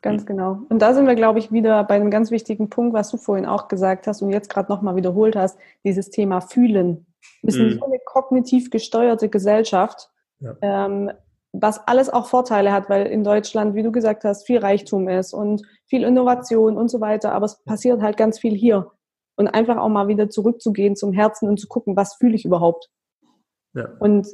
[0.02, 0.60] Ganz genau.
[0.70, 3.46] Und da sind wir, glaube ich, wieder bei einem ganz wichtigen Punkt, was du vorhin
[3.46, 7.08] auch gesagt hast und jetzt gerade nochmal wiederholt hast, dieses Thema Fühlen.
[7.42, 7.80] Wir sind mhm.
[7.80, 10.56] so eine kognitiv gesteuerte Gesellschaft, ja.
[10.62, 11.12] ähm,
[11.52, 15.34] was alles auch Vorteile hat, weil in Deutschland, wie du gesagt hast, viel Reichtum ist
[15.34, 18.92] und viel Innovation und so weiter, aber es passiert halt ganz viel hier.
[19.36, 22.90] Und einfach auch mal wieder zurückzugehen zum Herzen und zu gucken, was fühle ich überhaupt.
[23.74, 23.88] Ja.
[24.00, 24.28] Und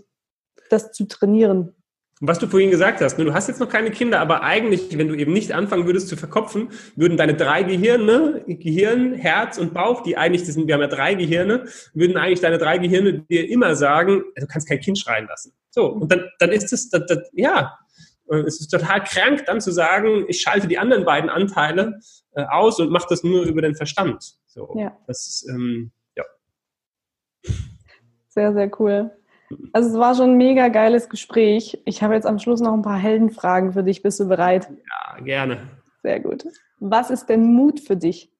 [0.69, 1.75] das zu trainieren.
[2.23, 4.97] Und was du vorhin gesagt hast, ne, du hast jetzt noch keine Kinder, aber eigentlich,
[4.97, 9.73] wenn du eben nicht anfangen würdest zu verkopfen, würden deine drei Gehirne, Gehirn, Herz und
[9.73, 13.25] Bauch, die eigentlich, das sind, wir haben ja drei Gehirne, würden eigentlich deine drei Gehirne
[13.29, 15.51] dir immer sagen, du kannst kein Kind schreien lassen.
[15.69, 17.77] So, und dann, dann ist es, das, das, ja,
[18.47, 21.99] es ist total krank, dann zu sagen, ich schalte die anderen beiden Anteile
[22.35, 24.37] äh, aus und mache das nur über den Verstand.
[24.45, 24.97] So, ja.
[25.07, 26.23] das ist, ähm, ja.
[28.29, 29.11] Sehr, sehr cool.
[29.73, 31.81] Also es war schon ein mega geiles Gespräch.
[31.85, 34.01] Ich habe jetzt am Schluss noch ein paar Heldenfragen für dich.
[34.01, 34.69] Bist du bereit?
[34.69, 35.69] Ja, gerne.
[36.01, 36.45] Sehr gut.
[36.79, 38.31] Was ist denn Mut für dich?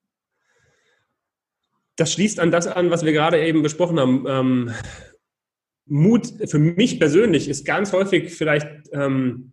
[1.96, 4.24] Das schließt an das an, was wir gerade eben besprochen haben.
[4.26, 4.70] Ähm,
[5.86, 9.52] Mut für mich persönlich ist ganz häufig vielleicht ähm,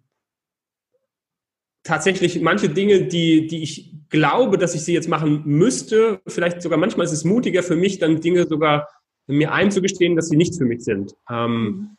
[1.84, 6.78] tatsächlich manche Dinge, die, die ich glaube, dass ich sie jetzt machen müsste, vielleicht sogar
[6.78, 8.88] manchmal ist es mutiger für mich, dann Dinge sogar
[9.32, 11.16] mir einzugestehen, dass sie nicht für mich sind.
[11.30, 11.98] Ähm,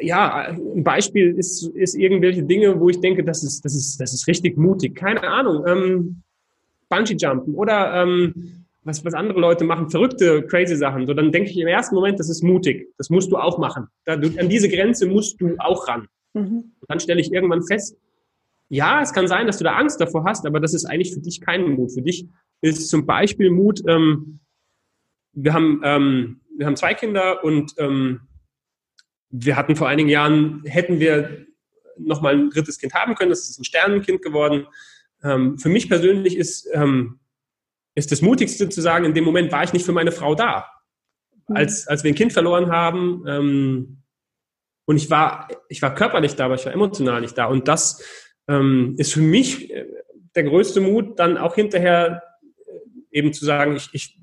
[0.00, 4.14] ja, ein Beispiel ist, ist irgendwelche Dinge, wo ich denke, das ist, das ist, das
[4.14, 4.94] ist richtig mutig.
[4.94, 5.64] Keine Ahnung.
[5.66, 6.22] Ähm,
[6.88, 11.06] Bungee-Jumpen oder ähm, was, was andere Leute machen, verrückte, crazy Sachen.
[11.06, 12.88] So, dann denke ich im ersten Moment, das ist mutig.
[12.98, 13.88] Das musst du auch machen.
[14.04, 16.06] Da, du, an diese Grenze musst du auch ran.
[16.36, 16.72] Mhm.
[16.88, 17.96] dann stelle ich irgendwann fest,
[18.68, 21.20] ja, es kann sein, dass du da Angst davor hast, aber das ist eigentlich für
[21.20, 21.92] dich kein Mut.
[21.92, 22.26] Für dich
[22.60, 24.40] ist zum Beispiel Mut, ähm,
[25.34, 28.20] wir haben, ähm, wir haben zwei Kinder und ähm,
[29.30, 31.46] wir hatten vor einigen Jahren, hätten wir
[31.98, 34.66] nochmal ein drittes Kind haben können, das ist ein Sternenkind geworden.
[35.22, 37.20] Ähm, für mich persönlich ist, ähm,
[37.94, 40.66] ist das Mutigste zu sagen, in dem Moment war ich nicht für meine Frau da.
[41.48, 41.56] Mhm.
[41.56, 44.00] Als, als wir ein Kind verloren haben, ähm,
[44.86, 47.46] und ich war, ich war körperlich da, aber ich war emotional nicht da.
[47.46, 48.02] Und das
[48.48, 49.86] ähm, ist für mich äh,
[50.34, 52.22] der größte Mut, dann auch hinterher
[52.66, 54.18] äh, eben zu sagen, ich, ich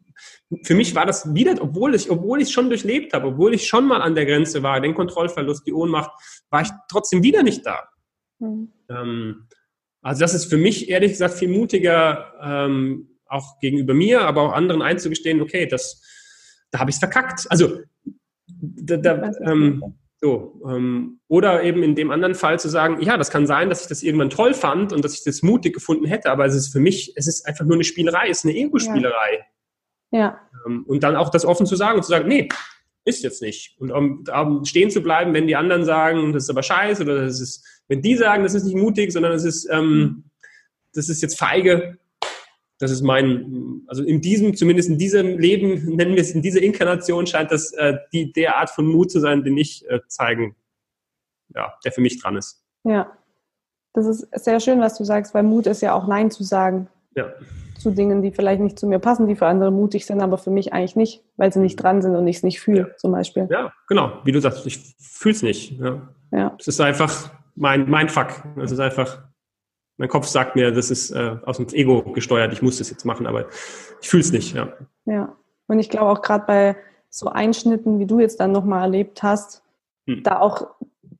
[0.63, 3.67] für mich war das wieder, obwohl ich, obwohl ich es schon durchlebt habe, obwohl ich
[3.67, 6.11] schon mal an der Grenze war, den Kontrollverlust, die Ohnmacht,
[6.49, 7.87] war ich trotzdem wieder nicht da.
[8.39, 8.71] Mhm.
[8.89, 9.47] Ähm,
[10.01, 14.53] also das ist für mich ehrlich gesagt viel mutiger, ähm, auch gegenüber mir, aber auch
[14.53, 16.01] anderen einzugestehen, okay, das,
[16.71, 17.45] da habe ich es verkackt.
[17.49, 17.79] Also
[18.45, 23.31] da, da, ähm, so, ähm, oder eben in dem anderen Fall zu sagen, ja, das
[23.31, 26.29] kann sein, dass ich das irgendwann toll fand und dass ich das mutig gefunden hätte,
[26.29, 29.45] aber es ist für mich, es ist einfach nur eine Spielerei, es ist eine Ego-Spielerei.
[30.11, 30.39] Ja.
[30.65, 32.49] Ähm, und dann auch das offen zu sagen und zu sagen, nee,
[33.05, 33.79] ist jetzt nicht.
[33.79, 37.25] Und um, um stehen zu bleiben, wenn die anderen sagen, das ist aber scheiße, oder
[37.25, 40.25] das ist, wenn die sagen, das ist nicht mutig, sondern es ist, ähm,
[40.93, 41.97] das ist jetzt feige,
[42.77, 46.61] das ist mein, also in diesem, zumindest in diesem Leben, nennen wir es in dieser
[46.61, 50.55] Inkarnation, scheint das äh, die, der Art von Mut zu sein, den ich äh, zeigen,
[51.55, 52.63] ja, der für mich dran ist.
[52.83, 53.15] Ja,
[53.93, 56.87] das ist sehr schön, was du sagst, weil Mut ist ja auch Nein zu sagen.
[57.15, 57.31] Ja.
[57.81, 60.51] Zu Dingen, die vielleicht nicht zu mir passen, die für andere mutig sind, aber für
[60.51, 62.97] mich eigentlich nicht, weil sie nicht dran sind und ich es nicht fühle, ja.
[62.97, 63.47] zum Beispiel.
[63.49, 64.13] Ja, genau.
[64.23, 65.79] Wie du sagst, ich fühle es nicht.
[65.79, 66.01] Ja.
[66.31, 66.55] ja.
[66.59, 68.43] Es ist einfach mein, mein Fuck.
[68.57, 69.23] Es ist einfach
[70.01, 73.05] mein Kopf sagt mir, das ist äh, aus dem Ego gesteuert, ich muss das jetzt
[73.05, 73.45] machen, aber
[74.01, 74.55] ich fühle es nicht.
[74.55, 74.69] Ja.
[75.05, 75.35] ja,
[75.67, 76.75] und ich glaube auch gerade bei
[77.11, 79.61] so Einschnitten, wie du jetzt dann nochmal erlebt hast,
[80.07, 80.23] hm.
[80.23, 80.69] da auch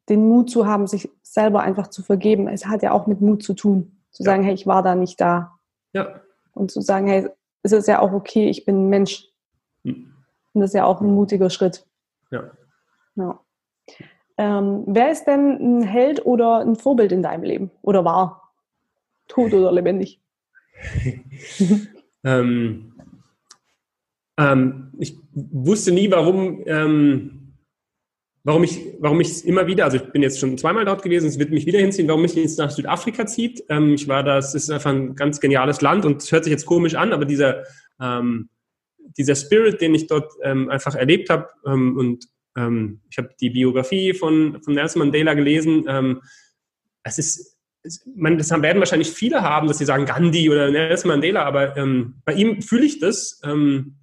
[0.09, 2.47] den Mut zu haben, sich selber einfach zu vergeben.
[2.47, 5.21] Es hat ja auch mit Mut zu tun, zu sagen, hey, ich war da nicht
[5.21, 5.59] da.
[5.93, 6.21] Ja.
[6.53, 7.27] Und zu sagen, hey,
[7.63, 9.27] es ist ja auch okay, ich bin ein Mensch.
[9.83, 10.13] Hm.
[10.53, 11.85] Und das ist ja auch ein mutiger Schritt.
[12.31, 12.51] Ja.
[13.15, 13.39] ja.
[14.37, 17.71] Ähm, wer ist denn ein Held oder ein Vorbild in deinem Leben?
[17.81, 18.53] Oder war?
[19.27, 20.19] Tot oder lebendig?
[22.23, 22.93] ähm,
[24.37, 27.40] ähm, ich wusste nie, warum, ähm,
[28.43, 31.51] warum ich warum immer wieder, also ich bin jetzt schon zweimal dort gewesen, es wird
[31.51, 33.63] mich wieder hinziehen, warum mich jetzt nach Südafrika zieht.
[33.69, 36.51] Ähm, ich war da, es ist einfach ein ganz geniales Land und es hört sich
[36.51, 37.63] jetzt komisch an, aber dieser,
[37.99, 38.49] ähm,
[39.17, 44.61] dieser Spirit, den ich dort ähm, einfach erlebt habe und ich habe die Biografie von,
[44.61, 45.87] von Nelson Mandela gelesen,
[47.03, 47.57] es ist
[48.15, 52.15] man, das werden wahrscheinlich viele haben, dass sie sagen Gandhi oder Nelson Mandela, aber ähm,
[52.25, 53.41] bei ihm fühle ich das.
[53.43, 53.95] Ähm,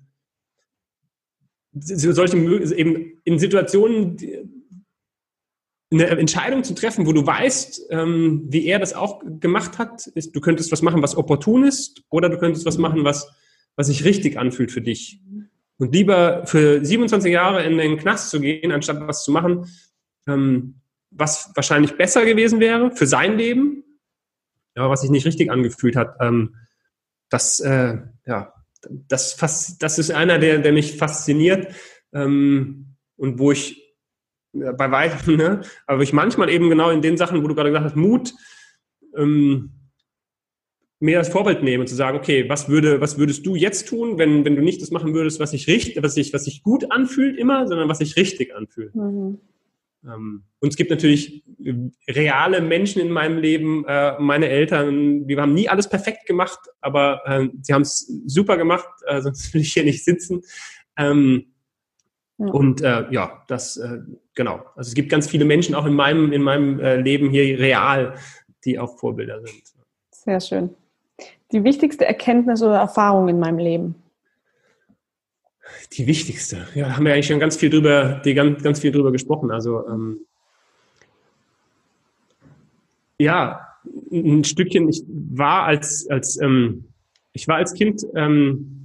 [1.72, 4.16] solche eben in Situationen
[5.90, 10.36] eine Entscheidung zu treffen, wo du weißt, ähm, wie er das auch gemacht hat, ist,
[10.36, 13.32] du könntest was machen, was opportun ist, oder du könntest was machen, was,
[13.76, 15.20] was sich richtig anfühlt für dich.
[15.78, 19.66] Und lieber für 27 Jahre in den Knast zu gehen, anstatt was zu machen,
[20.26, 23.84] ähm, was wahrscheinlich besser gewesen wäre für sein Leben,
[24.74, 26.16] aber was sich nicht richtig angefühlt hat.
[26.20, 26.56] Ähm,
[27.30, 29.36] das, äh, ja, das,
[29.78, 31.74] das ist einer, der, der mich fasziniert
[32.12, 33.84] ähm, und wo ich
[34.52, 37.86] bei weitem, ne, aber ich manchmal eben genau in den Sachen, wo du gerade gesagt
[37.86, 38.34] hast, Mut,
[39.16, 39.72] ähm,
[41.00, 44.18] mir als Vorbild nehme und zu sagen, okay, was würde, was würdest du jetzt tun,
[44.18, 46.90] wenn, wenn du nicht das machen würdest, was sich richtig, was sich, was sich gut
[46.90, 48.94] anfühlt immer, sondern was sich richtig anfühlt.
[48.94, 49.38] Mhm.
[50.04, 51.44] Ähm, und es gibt natürlich
[52.08, 57.22] reale Menschen in meinem Leben, äh, meine Eltern, wir haben nie alles perfekt gemacht, aber
[57.26, 60.42] äh, sie haben es super gemacht, äh, sonst würde ich hier nicht sitzen.
[60.96, 61.52] Ähm,
[62.38, 62.46] ja.
[62.46, 63.98] Und äh, ja, das äh,
[64.34, 64.64] genau.
[64.76, 68.14] Also es gibt ganz viele Menschen auch in meinem in meinem äh, Leben hier real,
[68.64, 69.62] die auch Vorbilder sind.
[70.12, 70.70] Sehr schön.
[71.50, 73.94] Die wichtigste Erkenntnis oder Erfahrung in meinem Leben?
[75.92, 76.68] Die wichtigste.
[76.74, 79.50] Ja, haben wir eigentlich schon ganz viel drüber, die ganz, ganz viel drüber gesprochen.
[79.50, 80.20] Also ähm,
[83.18, 83.66] ja,
[84.12, 84.88] ein Stückchen.
[84.88, 86.84] Ich war als als ähm,
[87.32, 88.84] ich war als Kind ähm,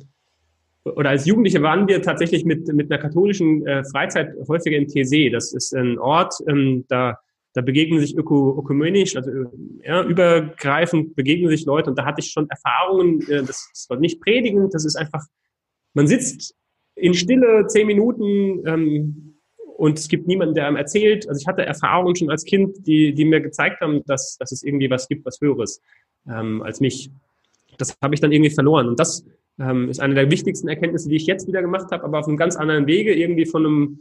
[0.83, 5.29] oder als Jugendliche waren wir tatsächlich mit mit einer katholischen äh, Freizeit häufiger in Tese.
[5.29, 7.19] Das ist ein Ort, ähm, da
[7.53, 9.29] da begegnen sich öko, ökumenisch, also
[9.83, 14.19] ja, übergreifend begegnen sich Leute und da hatte ich schon Erfahrungen, äh, das ist nicht
[14.21, 15.23] predigend, das ist einfach,
[15.93, 16.55] man sitzt
[16.95, 19.35] in Stille zehn Minuten ähm,
[19.77, 21.27] und es gibt niemanden, der einem erzählt.
[21.27, 24.63] Also ich hatte Erfahrungen schon als Kind, die, die mir gezeigt haben, dass, dass es
[24.63, 25.81] irgendwie was gibt, was Höheres
[26.27, 27.09] ähm, als mich.
[27.77, 29.25] Das habe ich dann irgendwie verloren und das
[29.59, 32.37] ähm, ist eine der wichtigsten Erkenntnisse, die ich jetzt wieder gemacht habe, aber auf einem
[32.37, 33.99] ganz anderen Wege, irgendwie von einem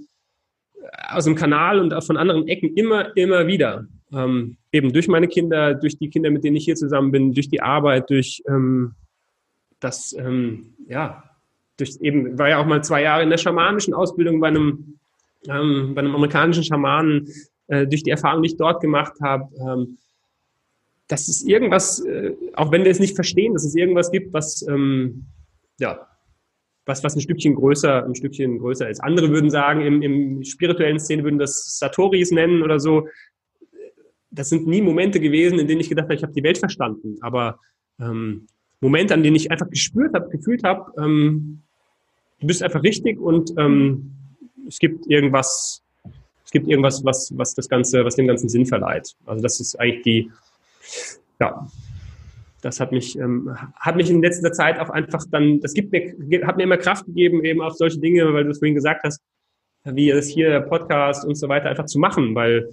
[1.09, 3.87] aus dem Kanal und auch von anderen Ecken immer, immer wieder.
[4.13, 7.49] Ähm, eben durch meine Kinder, durch die Kinder, mit denen ich hier zusammen bin, durch
[7.49, 8.95] die Arbeit, durch ähm,
[9.81, 11.25] das, ähm, ja,
[11.77, 14.99] durch eben, war ja auch mal zwei Jahre in der schamanischen Ausbildung bei einem,
[15.49, 17.29] ähm, bei einem amerikanischen Schamanen,
[17.69, 19.49] äh, durch die Erfahrung, die ich dort gemacht habe.
[19.57, 19.99] Ähm,
[21.09, 24.67] dass es irgendwas, äh, auch wenn wir es nicht verstehen, dass es irgendwas gibt, was,
[24.69, 25.27] ähm,
[25.79, 26.07] ja,
[26.87, 29.03] was, was ein Stückchen größer, ein Stückchen größer ist.
[29.03, 33.09] Andere würden sagen, im, im spirituellen Szene würden das Satoris nennen oder so.
[34.31, 37.19] Das sind nie Momente gewesen, in denen ich gedacht habe, ich habe die Welt verstanden.
[37.21, 37.59] Aber
[38.01, 38.47] ähm,
[38.83, 41.63] Momente, an denen ich einfach gespürt habe, gefühlt habe, ähm,
[42.41, 44.13] du bist einfach richtig und ähm,
[44.67, 45.83] es gibt irgendwas,
[46.45, 49.15] es gibt irgendwas, was, was das Ganze, was dem ganzen Sinn verleiht.
[49.25, 50.31] Also das ist eigentlich die,
[51.41, 51.67] ja,
[52.61, 56.47] das hat mich, ähm, hat mich in letzter Zeit auch einfach dann, das gibt mir,
[56.47, 59.21] hat mir immer Kraft gegeben, eben auf solche Dinge, weil du es vorhin gesagt hast,
[59.85, 62.69] wie das hier Podcast und so weiter einfach zu machen, weil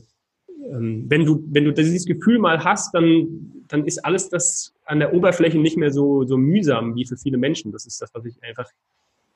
[0.72, 5.00] ähm, wenn du, wenn du dieses Gefühl mal hast, dann, dann ist alles das an
[5.00, 7.72] der Oberfläche nicht mehr so, so mühsam wie für viele Menschen.
[7.72, 8.70] Das ist das, was ich einfach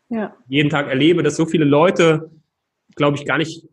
[0.10, 0.36] ja.
[0.48, 2.32] jeden Tag erlebe, dass so viele Leute,
[2.96, 3.68] glaube ich, gar nicht,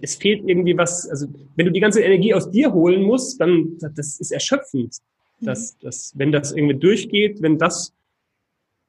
[0.00, 3.76] es fehlt irgendwie was, also wenn du die ganze Energie aus dir holen musst, dann,
[3.78, 4.96] das ist erschöpfend.
[5.40, 7.92] Dass, dass, wenn das irgendwie durchgeht, wenn das,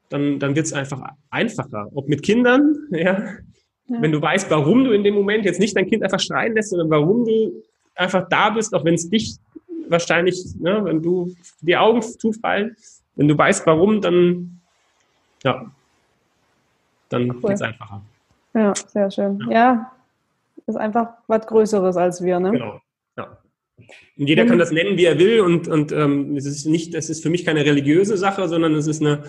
[0.09, 1.01] dann, dann wird es einfach
[1.31, 1.89] einfacher.
[1.95, 2.99] Ob mit Kindern, ja?
[3.87, 4.01] ja.
[4.01, 6.69] Wenn du weißt, warum du in dem Moment jetzt nicht dein Kind einfach schreien lässt,
[6.69, 7.63] sondern warum du
[7.95, 9.35] einfach da bist, auch wenn es dich
[9.93, 12.75] wahrscheinlich, ne, wenn du die Augen zufallen,
[13.15, 14.59] wenn du weißt, warum, dann,
[15.43, 15.71] ja,
[17.07, 17.53] dann cool.
[17.53, 18.01] es einfacher.
[18.53, 19.39] Ja, sehr schön.
[19.49, 19.51] Ja.
[19.51, 19.91] ja,
[20.67, 22.51] ist einfach was Größeres als wir, ne?
[22.51, 22.81] Genau.
[24.17, 25.41] Und jeder kann das nennen, wie er will.
[25.41, 28.87] Und, und ähm, es ist nicht, das ist für mich keine religiöse Sache, sondern es
[28.87, 29.23] ist eine,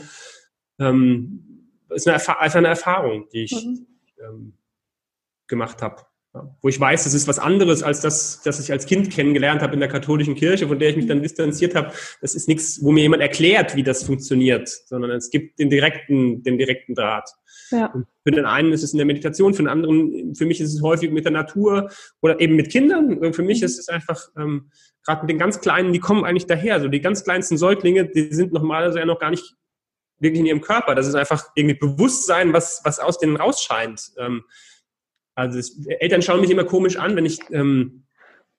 [0.78, 3.86] ähm, ist eine, Erfa einfach eine Erfahrung, die ich mhm.
[4.22, 4.52] ähm,
[5.46, 6.02] gemacht habe.
[6.60, 9.74] Wo ich weiß, es ist was anderes als das, das ich als Kind kennengelernt habe
[9.74, 11.92] in der katholischen Kirche, von der ich mich dann distanziert habe.
[12.20, 16.42] Das ist nichts, wo mir jemand erklärt, wie das funktioniert, sondern es gibt den direkten,
[16.42, 17.30] den direkten Draht.
[17.70, 17.92] Ja.
[18.22, 20.82] für den einen ist es in der Meditation, für den anderen, für mich ist es
[20.82, 23.32] häufig mit der Natur oder eben mit Kindern.
[23.32, 23.64] Für mich mhm.
[23.64, 24.70] ist es einfach, ähm,
[25.04, 26.80] gerade mit den ganz Kleinen, die kommen eigentlich daher.
[26.80, 29.54] So die ganz kleinsten Säuglinge, die sind normalerweise ja noch gar nicht
[30.18, 30.94] wirklich in ihrem Körper.
[30.94, 34.12] Das ist einfach irgendwie Bewusstsein, was, was aus denen rausscheint.
[34.18, 34.44] Ähm,
[35.34, 38.04] also es, Eltern schauen mich immer komisch an, wenn ich, ähm,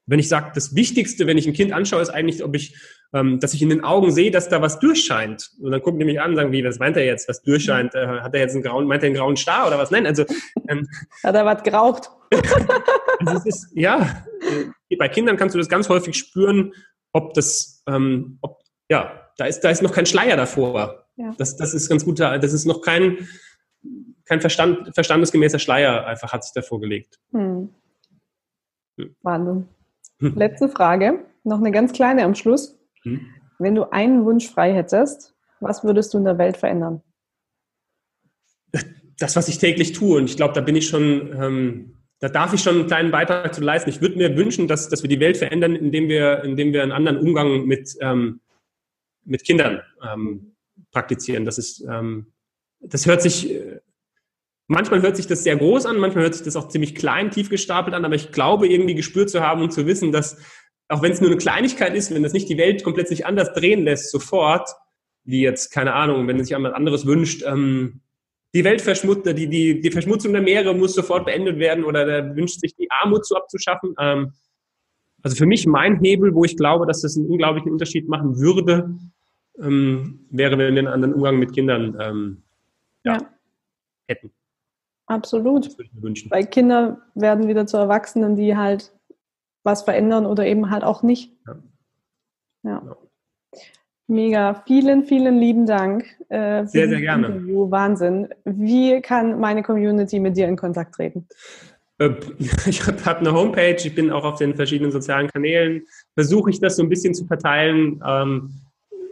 [0.06, 2.76] wenn ich sage, das Wichtigste, wenn ich ein Kind anschaue, ist eigentlich, ob ich
[3.16, 5.52] ähm, dass ich in den Augen sehe, dass da was durchscheint.
[5.62, 7.96] Und dann gucken die mich an und sagen, wie, was meint er jetzt, was durchscheint?
[7.96, 9.90] Äh, hat er jetzt einen grauen, meint er einen grauen Star oder was?
[9.90, 10.26] Nein, also.
[10.68, 10.86] Ähm,
[11.24, 12.10] hat er was geraucht?
[13.20, 14.24] also es ist, ja,
[14.90, 16.74] äh, bei Kindern kannst du das ganz häufig spüren,
[17.14, 18.60] ob das, ähm, ob,
[18.90, 21.06] ja, da ist, da ist noch kein Schleier davor.
[21.16, 21.34] Ja.
[21.38, 23.30] Das, das ist ganz gut, das ist noch kein,
[24.26, 27.20] kein Verstand, verstandesgemäßer Schleier einfach hat sich davor gelegt.
[27.32, 27.70] Hm.
[28.98, 29.16] Hm.
[29.22, 29.70] Wahnsinn.
[30.20, 32.78] Letzte Frage, noch eine ganz kleine am Schluss.
[33.04, 33.28] Hm?
[33.60, 37.02] Wenn du einen Wunsch frei hättest, was würdest du in der Welt verändern?
[39.18, 40.18] Das, was ich täglich tue.
[40.18, 43.54] Und ich glaube, da bin ich schon, ähm, da darf ich schon einen kleinen Beitrag
[43.54, 43.90] zu leisten.
[43.90, 46.92] Ich würde mir wünschen, dass, dass wir die Welt verändern, indem wir, indem wir einen
[46.92, 48.42] anderen Umgang mit, ähm,
[49.24, 50.56] mit Kindern ähm,
[50.92, 51.46] praktizieren.
[51.46, 52.34] Das ist, ähm,
[52.82, 53.80] das hört sich, äh,
[54.68, 57.50] manchmal hört sich das sehr groß an, manchmal hört sich das auch ziemlich klein, tief
[57.50, 60.38] gestapelt an, aber ich glaube irgendwie gespürt zu haben und zu wissen, dass
[60.88, 63.54] auch wenn es nur eine Kleinigkeit ist, wenn das nicht die Welt komplett sich anders
[63.54, 64.70] drehen lässt, sofort,
[65.24, 68.02] wie jetzt, keine Ahnung, wenn sich jemand anderes wünscht, ähm,
[68.54, 72.62] die Weltverschmutzung, die, die, die Verschmutzung der Meere muss sofort beendet werden oder der wünscht
[72.62, 73.96] sich die Armut zu abzuschaffen.
[74.00, 74.34] Ähm,
[75.24, 78.96] also für mich mein Hebel, wo ich glaube, dass das einen unglaublichen Unterschied machen würde,
[79.60, 82.44] ähm, wäre, wenn wir einen anderen Umgang mit Kindern ähm,
[83.04, 83.30] ja, ja.
[84.08, 84.32] hätten.
[85.08, 85.76] Absolut.
[86.30, 88.92] Weil Kinder werden wieder zu Erwachsenen, die halt
[89.64, 91.34] was verändern oder eben halt auch nicht.
[91.46, 91.62] Ja.
[92.64, 92.98] ja.
[94.08, 94.64] Mega.
[94.68, 96.06] Vielen, vielen lieben Dank.
[96.30, 97.28] Äh, sehr, sehr gerne.
[97.28, 97.72] Interview.
[97.72, 98.30] Wahnsinn.
[98.46, 101.28] Wie kann meine Community mit dir in Kontakt treten?
[101.98, 102.12] Äh,
[102.68, 106.76] ich habe eine Homepage, ich bin auch auf den verschiedenen sozialen Kanälen, versuche ich das
[106.76, 108.02] so ein bisschen zu verteilen.
[108.06, 108.52] Ähm,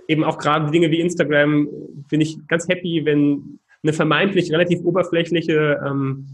[0.08, 1.68] eben auch gerade Dinge wie Instagram
[2.10, 6.28] bin ich ganz happy, wenn eine vermeintlich relativ oberflächliche ähm,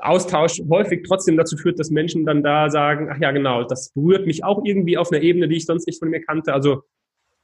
[0.00, 4.26] Austausch häufig trotzdem dazu führt, dass Menschen dann da sagen, ach ja, genau, das berührt
[4.26, 6.54] mich auch irgendwie auf einer Ebene, die ich sonst nicht von mir kannte.
[6.54, 6.84] Also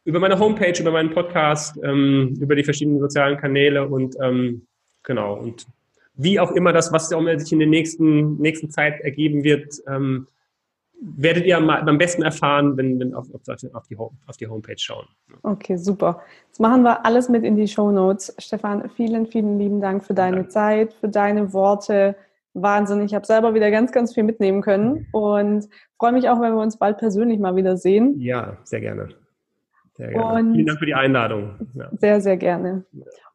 [0.05, 4.66] über meine Homepage, über meinen Podcast, ähm, über die verschiedenen sozialen Kanäle und ähm,
[5.03, 5.34] genau.
[5.34, 5.66] Und
[6.14, 10.26] wie auch immer das, was sich in der nächsten, nächsten Zeit ergeben wird, ähm,
[11.01, 13.43] werdet ihr am, besten erfahren, wenn, wenn auf, auf,
[13.89, 15.07] die auf die Homepage schauen.
[15.43, 16.23] Okay, super.
[16.49, 18.35] Jetzt machen wir alles mit in die Show Notes.
[18.39, 20.49] Stefan, vielen, vielen lieben Dank für deine ja.
[20.49, 22.17] Zeit, für deine Worte.
[22.55, 23.03] Wahnsinn.
[23.03, 25.69] Ich habe selber wieder ganz, ganz viel mitnehmen können und
[25.99, 28.19] freue mich auch, wenn wir uns bald persönlich mal wieder sehen.
[28.19, 29.09] Ja, sehr gerne.
[29.97, 30.53] Sehr gerne.
[30.53, 31.55] Vielen Dank für die Einladung.
[31.75, 31.91] Ja.
[31.99, 32.85] Sehr, sehr gerne.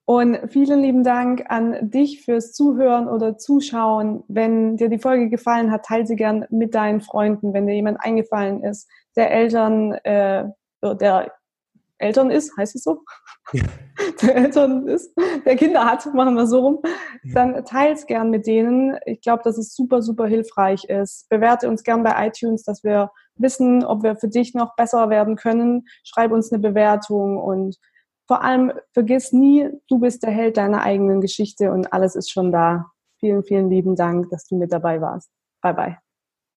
[0.05, 4.23] Und vielen lieben Dank an dich fürs Zuhören oder Zuschauen.
[4.27, 7.99] Wenn dir die Folge gefallen hat, teile sie gern mit deinen Freunden, wenn dir jemand
[8.01, 10.45] eingefallen ist, der Eltern, äh,
[10.81, 11.31] der
[12.01, 13.03] Eltern ist, heißt es so?
[13.53, 13.63] Ja.
[14.21, 16.81] Der Eltern ist, der Kinder hat, machen wir so rum,
[17.33, 18.97] dann teils gern mit denen.
[19.05, 21.27] Ich glaube, dass es super, super hilfreich ist.
[21.29, 25.35] Bewerte uns gern bei iTunes, dass wir wissen, ob wir für dich noch besser werden
[25.35, 25.85] können.
[26.03, 27.77] Schreib uns eine Bewertung und
[28.32, 32.49] vor allem vergiss nie, du bist der Held deiner eigenen Geschichte und alles ist schon
[32.49, 32.86] da.
[33.19, 35.29] Vielen, vielen lieben Dank, dass du mit dabei warst.
[35.61, 35.97] Bye bye.